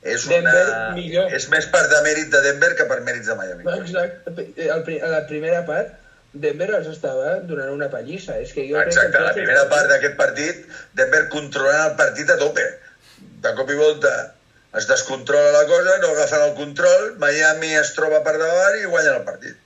és, 0.02 0.26
una, 0.28 0.36
Denver, 0.36 0.94
millor. 0.94 1.34
és 1.34 1.48
més 1.50 1.66
per 1.74 1.82
demèrit 1.90 2.30
de 2.30 2.40
Denver 2.46 2.74
que 2.78 2.84
per 2.86 3.00
mèrits 3.02 3.26
de 3.26 3.34
Miami. 3.34 3.66
Exacte. 3.80 4.46
El, 4.68 4.82
pri- 4.86 5.00
a 5.02 5.08
la 5.16 5.26
primera 5.26 5.64
part, 5.66 5.88
Denver 6.32 6.70
els 6.78 6.86
estava 6.94 7.36
donant 7.46 7.70
una 7.74 7.88
pallissa. 7.90 8.38
És 8.38 8.52
que 8.52 8.68
jo 8.68 8.76
crec 8.76 8.88
Exacte, 8.94 9.16
que 9.18 9.24
la 9.24 9.34
primera 9.34 9.68
part 9.70 9.88
d'aquest 9.90 10.16
partit, 10.16 10.64
Denver 10.92 11.28
controlant 11.34 11.90
el 11.90 11.96
partit 11.96 12.30
a 12.30 12.38
tope. 12.38 12.64
De 13.44 13.52
cop 13.54 13.70
i 13.70 13.74
volta 13.78 14.14
es 14.78 14.88
descontrola 14.90 15.52
la 15.52 15.66
cosa, 15.66 15.98
no 16.02 16.08
agafen 16.08 16.42
el 16.48 16.54
control, 16.54 17.16
Miami 17.22 17.74
es 17.78 17.92
troba 17.94 18.22
per 18.26 18.34
davant 18.40 18.78
i 18.80 18.88
guanya 18.90 19.12
el 19.16 19.26
partit. 19.26 19.58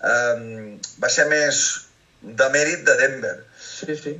Um, 0.00 0.78
va 1.02 1.10
ser 1.12 1.26
més, 1.32 1.60
de 2.24 2.48
mèrit 2.54 2.84
de 2.88 2.96
Denver. 3.00 3.34
Sí, 3.60 3.96
sí. 3.96 4.14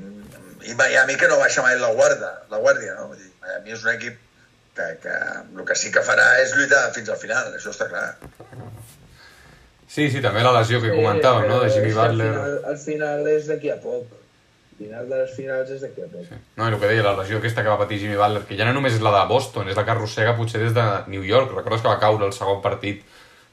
I 0.64 0.76
Miami 0.76 1.16
que 1.20 1.28
no 1.28 1.40
baixa 1.40 1.64
mai 1.64 1.78
la 1.80 1.92
guarda, 1.96 2.34
la 2.52 2.60
guàrdia, 2.60 2.96
no? 2.98 3.08
Vull 3.12 3.20
dir, 3.20 3.32
Miami 3.44 3.76
és 3.76 3.84
un 3.84 3.92
equip 3.94 4.20
que, 4.76 4.90
que 5.02 5.14
el 5.14 5.64
que 5.68 5.76
sí 5.78 5.92
que 5.94 6.04
farà 6.04 6.26
és 6.42 6.52
lluitar 6.56 6.86
fins 6.96 7.12
al 7.12 7.20
final, 7.20 7.52
això 7.56 7.72
està 7.72 7.88
clar. 7.92 8.08
Sí, 9.94 10.08
sí, 10.10 10.20
també 10.24 10.42
la 10.42 10.52
lesió 10.58 10.80
que 10.82 10.92
comentàvem, 10.92 11.48
no?, 11.48 11.62
de 11.62 11.70
Jimmy 11.72 11.92
Butler. 11.94 12.28
Al 12.28 12.44
final, 12.44 12.60
al 12.72 12.78
final 12.84 13.32
és 13.36 13.48
d'aquí 13.48 13.72
a 13.72 13.78
poc. 13.80 14.23
Al 14.74 14.86
final 14.86 15.08
de 15.08 15.18
les 15.20 15.34
finals 15.36 15.68
és 15.70 15.82
d'aquí 15.84 16.02
a 16.02 16.08
poc. 16.10 16.24
Sí. 16.26 16.36
No, 16.58 16.66
i 16.66 16.72
el 16.72 16.80
que 16.82 16.88
deia, 16.90 17.02
la 17.06 17.14
lesió 17.20 17.38
aquesta 17.38 17.62
que 17.62 17.70
va 17.70 17.78
patir 17.78 18.00
Jimmy 18.00 18.16
Butler, 18.18 18.42
que 18.48 18.56
ja 18.58 18.66
no 18.66 18.72
només 18.74 18.96
és 18.96 19.04
la 19.06 19.12
de 19.14 19.20
Boston, 19.30 19.68
és 19.70 19.78
la 19.78 19.84
que 19.86 19.92
arrossega 19.94 20.34
potser 20.34 20.58
des 20.64 20.74
de 20.74 20.86
New 21.12 21.22
York. 21.22 21.52
Recordes 21.54 21.84
que 21.84 21.92
va 21.92 22.00
caure 22.02 22.26
el 22.26 22.34
segon 22.34 22.58
partit, 22.64 23.04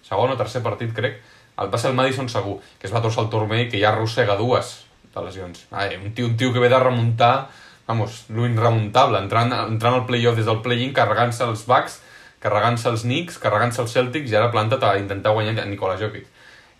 segon 0.08 0.34
o 0.34 0.38
tercer 0.40 0.64
partit, 0.66 0.96
crec, 0.98 1.20
el 1.62 1.78
ser 1.78 1.92
el 1.92 1.96
Madison 1.96 2.30
segur, 2.30 2.58
que 2.80 2.90
es 2.90 2.94
va 2.94 3.04
torçar 3.04 3.26
el 3.26 3.30
turmell, 3.30 3.68
que 3.70 3.80
ja 3.80 3.92
arrossega 3.92 4.38
dues 4.40 4.80
de 5.14 5.26
lesions. 5.28 5.66
Ai, 5.70 5.96
un, 5.98 6.14
tio, 6.18 6.26
un 6.26 6.38
tio 6.38 6.54
que 6.54 6.60
ve 6.60 6.70
de 6.70 6.80
remuntar, 6.80 7.50
vamos, 7.88 8.26
lo 8.30 8.48
irremuntable, 8.48 9.20
entrant, 9.20 9.54
entrant 9.68 10.00
al 10.00 10.08
playoff 10.10 10.40
des 10.40 10.48
del 10.50 10.62
play-in, 10.66 10.94
carregant-se 10.98 11.46
els 11.46 11.68
Bucks, 11.70 12.00
carregant-se 12.42 12.90
els 12.90 13.04
Knicks, 13.06 13.38
carregant-se 13.38 13.84
els 13.84 13.94
Celtics, 13.94 14.32
i 14.32 14.40
ara 14.40 14.50
planta't 14.54 14.84
a 14.88 14.96
intentar 14.98 15.36
guanyar 15.36 15.60
a 15.62 15.68
Nikola 15.70 16.00
Jokic. 16.02 16.26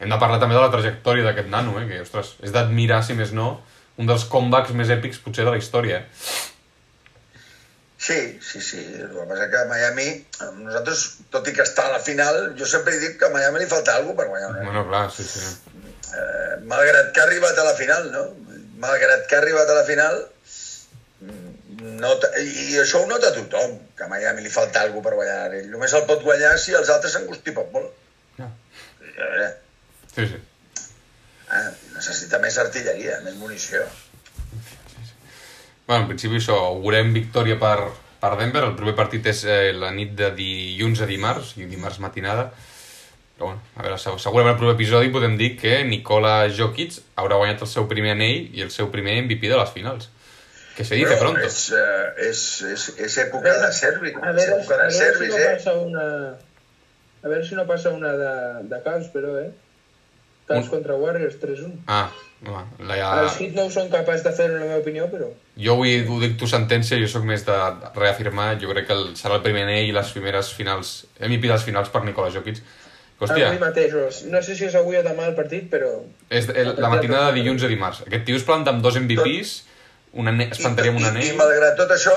Hem 0.02 0.10
de 0.10 0.18
parlar 0.18 0.40
també 0.42 0.58
de 0.58 0.64
la 0.64 0.72
trajectòria 0.74 1.28
d'aquest 1.28 1.52
nano, 1.52 1.76
eh? 1.78 1.86
que, 1.86 2.02
ostres, 2.02 2.34
és 2.42 2.56
d'admirar, 2.56 3.04
si 3.06 3.14
més 3.14 3.36
no, 3.38 3.60
un 3.98 4.08
dels 4.08 4.24
comebacks 4.32 4.72
més 4.78 4.90
èpics 4.94 5.20
potser 5.24 5.44
de 5.46 5.52
la 5.52 5.60
història. 5.62 5.98
Eh? 6.00 6.50
Sí, 8.02 8.40
sí, 8.42 8.62
sí. 8.66 8.80
El 8.98 9.12
que 9.14 9.26
passa 9.30 9.50
que 9.52 9.58
a 9.60 9.66
Miami, 9.70 10.08
nosaltres, 10.64 11.02
tot 11.30 11.46
i 11.48 11.54
que 11.54 11.62
està 11.62 11.86
a 11.86 11.92
la 11.98 12.00
final, 12.02 12.40
jo 12.58 12.66
sempre 12.66 12.96
he 12.96 13.02
dit 13.04 13.18
que 13.20 13.28
a 13.28 13.34
Miami 13.34 13.62
li 13.62 13.68
falta 13.70 13.94
alguna 14.00 14.18
per 14.18 14.28
guanyar 14.32 14.50
una. 14.56 14.64
Bueno, 14.66 14.88
clar, 14.90 15.04
sí, 15.14 15.24
sí. 15.28 15.44
Eh, 16.12 16.56
malgrat 16.72 17.12
que 17.14 17.22
ha 17.22 17.28
arribat 17.28 17.60
a 17.62 17.68
la 17.68 17.76
final, 17.78 18.10
no? 18.16 18.24
Malgrat 18.82 19.28
que 19.30 19.38
ha 19.38 19.42
arribat 19.44 19.70
a 19.70 19.76
la 19.78 19.86
final, 19.86 20.18
nota, 22.02 22.32
i 22.42 22.80
això 22.82 23.04
ho 23.04 23.08
nota 23.10 23.30
tothom, 23.36 23.78
que 23.98 24.04
a 24.08 24.10
Miami 24.10 24.42
li 24.48 24.50
falta 24.54 24.82
alguna 24.82 25.06
per 25.06 25.14
guanyar. 25.20 25.54
Ell 25.62 25.70
només 25.72 25.94
el 25.98 26.08
pot 26.10 26.24
guanyar 26.26 26.56
si 26.60 26.74
els 26.78 26.90
altres 26.90 27.14
s'angustipen 27.16 27.70
molt. 27.76 27.94
Ja. 28.40 28.50
A 28.50 29.14
veure, 29.22 29.52
Sí, 30.16 30.26
sí. 30.28 30.42
ah, 31.54 31.70
necessita 32.02 32.40
més 32.42 32.58
artilleria, 32.58 33.22
més 33.24 33.38
munició. 33.38 33.86
Bueno, 35.88 36.04
en 36.04 36.08
principi 36.12 36.40
això, 36.40 36.56
augurem 36.72 37.12
victòria 37.14 37.58
per, 37.62 37.78
per 38.22 38.34
Denver. 38.40 38.64
El 38.70 38.76
primer 38.80 38.94
partit 38.98 39.26
és 39.32 39.44
eh, 39.46 39.72
la 39.76 39.92
nit 39.96 40.14
de 40.18 40.30
dilluns 40.38 41.02
a 41.04 41.08
dimarts, 41.10 41.56
i 41.60 41.68
dimarts 41.70 42.00
matinada. 42.04 42.50
Però 43.36 43.50
bueno, 43.50 43.62
a 43.76 43.84
veure, 43.86 43.98
se- 44.00 44.14
segurament 44.22 44.54
al 44.54 44.60
proper 44.62 44.76
episodi 44.78 45.12
podem 45.14 45.36
dir 45.40 45.52
que 45.60 45.80
Nikola 45.88 46.36
Jokic 46.54 47.00
haurà 47.20 47.40
guanyat 47.42 47.64
el 47.66 47.72
seu 47.72 47.88
primer 47.92 48.14
anell 48.16 48.50
i 48.56 48.64
el 48.66 48.72
seu 48.74 48.90
primer 48.94 49.18
MVP 49.26 49.50
de 49.52 49.58
les 49.60 49.74
finals. 49.76 50.10
Que 50.78 50.86
se 50.88 50.96
dice 50.96 51.18
pronto. 51.20 51.42
és, 51.44 51.58
eh, 51.76 52.30
és, 52.30 52.44
és, 52.70 52.86
és 53.10 53.18
època 53.26 53.52
de 53.66 53.72
servis, 53.76 54.16
A 54.22 54.32
veure, 54.32 54.62
a 54.62 54.88
veure 54.88 55.18
si 55.18 55.28
no 55.28 55.42
eh? 55.42 55.50
passa 55.58 55.74
una... 55.82 56.06
A 57.22 57.30
veure 57.30 57.44
si 57.46 57.54
no 57.58 57.66
passa 57.70 57.92
una 57.94 58.14
de, 58.18 58.32
de 58.72 58.80
Cavs, 58.86 59.10
però, 59.14 59.36
eh? 59.42 59.52
Cavs 60.52 60.68
Un- 60.68 60.74
contra 60.76 60.98
Warriors, 61.00 61.40
3-1. 61.42 61.72
Ah, 61.88 62.10
home, 62.46 62.64
la, 62.90 62.98
ja... 63.00 63.10
Els 63.24 63.40
Heat 63.40 63.56
no 63.58 63.70
són 63.74 63.90
capaços 63.94 64.26
de 64.28 64.34
fer-ho, 64.38 64.58
en 64.58 64.66
la 64.66 64.70
meva 64.74 64.84
opinió, 64.84 65.08
però... 65.12 65.32
Jo 65.62 65.78
avui 65.78 65.98
ho 66.04 66.20
dic 66.22 66.38
tu 66.42 66.50
sentència, 66.50 67.00
jo 67.02 67.10
sóc 67.12 67.26
més 67.28 67.46
de 67.48 67.58
reafirmar, 67.96 68.54
jo 68.62 68.70
crec 68.74 68.88
que 68.90 68.98
el, 68.98 69.10
serà 69.20 69.40
el 69.40 69.44
primer 69.48 69.66
anell 69.68 69.90
i 69.90 69.96
les 69.96 70.14
primeres 70.16 70.54
finals, 70.58 70.94
MVP 71.22 71.50
de 71.50 71.56
les 71.56 71.68
finals 71.68 71.92
per 71.94 72.04
Nikola 72.06 72.32
Jokic. 72.34 72.62
Que, 72.62 73.28
hòstia, 73.28 73.50
Avui 73.52 73.60
mateix, 73.62 74.24
no 74.34 74.40
sé 74.42 74.56
si 74.58 74.66
és 74.66 74.76
avui 74.80 74.98
o 74.98 75.04
demà 75.06 75.28
el 75.30 75.36
partit, 75.38 75.68
però... 75.70 75.92
és 76.34 76.48
el, 76.50 76.72
la 76.82 76.90
matinada 76.90 77.28
de 77.30 77.36
dilluns 77.38 77.62
a 77.68 77.70
dimarts. 77.70 78.00
Aquest 78.08 78.26
tio 78.26 78.40
es 78.40 78.48
planta 78.48 78.74
amb 78.74 78.82
dos 78.82 78.98
MVPs, 78.98 79.52
un 80.18 80.32
ane... 80.32 80.48
es 80.50 80.64
plantaria 80.64 80.90
amb 80.96 81.04
un 81.04 81.06
I, 81.06 81.12
anell... 81.12 81.28
I 81.30 81.36
malgrat 81.38 81.78
tot 81.78 81.94
això, 81.94 82.16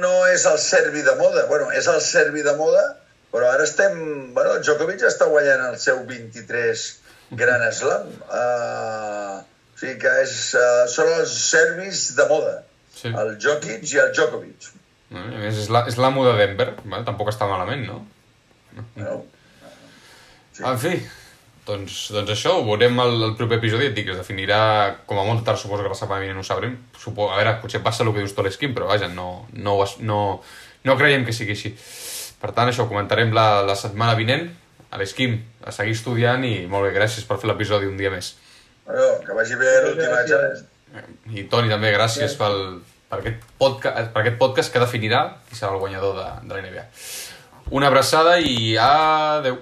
no 0.00 0.14
és 0.32 0.46
el 0.48 0.56
servi 0.62 1.04
de 1.04 1.14
moda. 1.20 1.44
Bueno, 1.50 1.68
és 1.76 1.90
el 1.92 2.00
servi 2.00 2.46
de 2.46 2.54
moda, 2.56 2.86
però 3.34 3.50
ara 3.52 3.66
estem... 3.68 4.00
Bueno, 4.32 4.56
Djokovic 4.64 5.04
està 5.10 5.28
guanyant 5.28 5.66
el 5.68 5.76
seu 5.82 6.00
23 6.08 6.86
Gran 7.30 7.64
Slam. 7.72 8.08
Uh, 8.30 9.38
o 9.42 9.78
sigui 9.78 9.98
que 10.00 10.12
és, 10.22 10.34
uh, 10.58 10.86
són 10.90 11.10
els 11.18 11.32
servis 11.50 12.06
de 12.16 12.26
moda. 12.30 12.54
Sí. 12.94 13.08
El 13.12 13.36
Jokic 13.38 13.84
i 13.92 14.00
el 14.02 14.12
Djokovic. 14.16 14.70
No? 15.10 15.20
A 15.22 15.38
més, 15.44 15.56
és 15.64 15.68
la- 15.72 15.86
és 15.88 15.96
de 15.96 16.32
Denver, 16.36 16.74
vale? 16.84 17.04
tampoc 17.04 17.28
està 17.32 17.46
malament, 17.48 17.86
no? 17.86 18.02
Bueno, 18.94 19.24
Sí. 20.52 20.64
En 20.66 20.76
fi, 20.82 20.90
doncs, 21.66 22.08
doncs 22.10 22.30
això, 22.34 22.56
ho 22.58 22.64
veurem 22.66 22.98
el, 22.98 23.22
el 23.28 23.34
proper 23.38 23.58
episodi, 23.60 23.86
et 23.86 23.94
dic, 23.94 24.08
es 24.10 24.16
definirà 24.18 24.96
com 25.06 25.20
a 25.20 25.24
molt 25.24 25.44
tard, 25.46 25.58
suposo 25.60 25.84
que 25.84 25.88
la 25.92 25.94
setmana 25.94 26.24
vinent 26.24 26.40
ho 26.40 26.42
sabrem. 26.42 26.72
Supo, 26.98 27.28
a 27.30 27.36
veure, 27.38 27.52
potser 27.62 27.78
passa 27.84 28.02
el 28.02 28.10
que 28.12 28.24
dius 28.24 28.34
tu 28.34 28.42
a 28.42 28.44
l'esquim, 28.48 28.74
però 28.74 28.88
vaja, 28.90 29.06
no, 29.12 29.46
no, 29.52 29.76
no, 30.00 30.18
no 30.84 30.96
creiem 30.98 31.24
que 31.24 31.32
sigui 31.36 31.54
així. 31.54 31.70
Per 32.42 32.50
tant, 32.56 32.66
això, 32.72 32.82
ho 32.84 32.90
comentarem 32.90 33.30
la, 33.36 33.62
la 33.62 33.76
setmana 33.78 34.16
vinent, 34.18 34.48
a 34.90 35.00
l'esquim, 35.00 35.38
a 35.64 35.72
seguir 35.74 35.94
estudiant 35.96 36.44
i 36.48 36.66
molt 36.70 36.88
bé, 36.88 36.92
gràcies 36.96 37.26
per 37.28 37.38
fer 37.40 37.50
l'episodi 37.50 37.88
un 37.90 37.96
dia 38.00 38.10
més. 38.10 38.34
bueno, 38.86 39.08
que 39.24 39.34
vagi 39.36 39.56
bé 39.60 39.72
l'últim 39.84 40.12
any. 40.12 40.28
Gràcies. 40.30 40.64
I 41.36 41.44
Toni, 41.52 41.68
també, 41.68 41.92
gràcies 41.92 42.36
pel, 42.40 42.80
per, 43.10 43.18
aquest 43.20 43.42
podcast, 43.60 44.12
per 44.14 44.22
aquest 44.22 44.38
podcast 44.40 44.72
que 44.72 44.80
definirà 44.80 45.22
qui 45.48 45.58
serà 45.58 45.74
el 45.74 45.82
guanyador 45.82 46.16
de, 46.16 46.28
de 46.48 46.54
la 46.54 46.62
NBA. 46.64 46.86
Una 47.76 47.90
abraçada 47.92 48.38
i 48.40 48.76
adeu. 48.80 49.58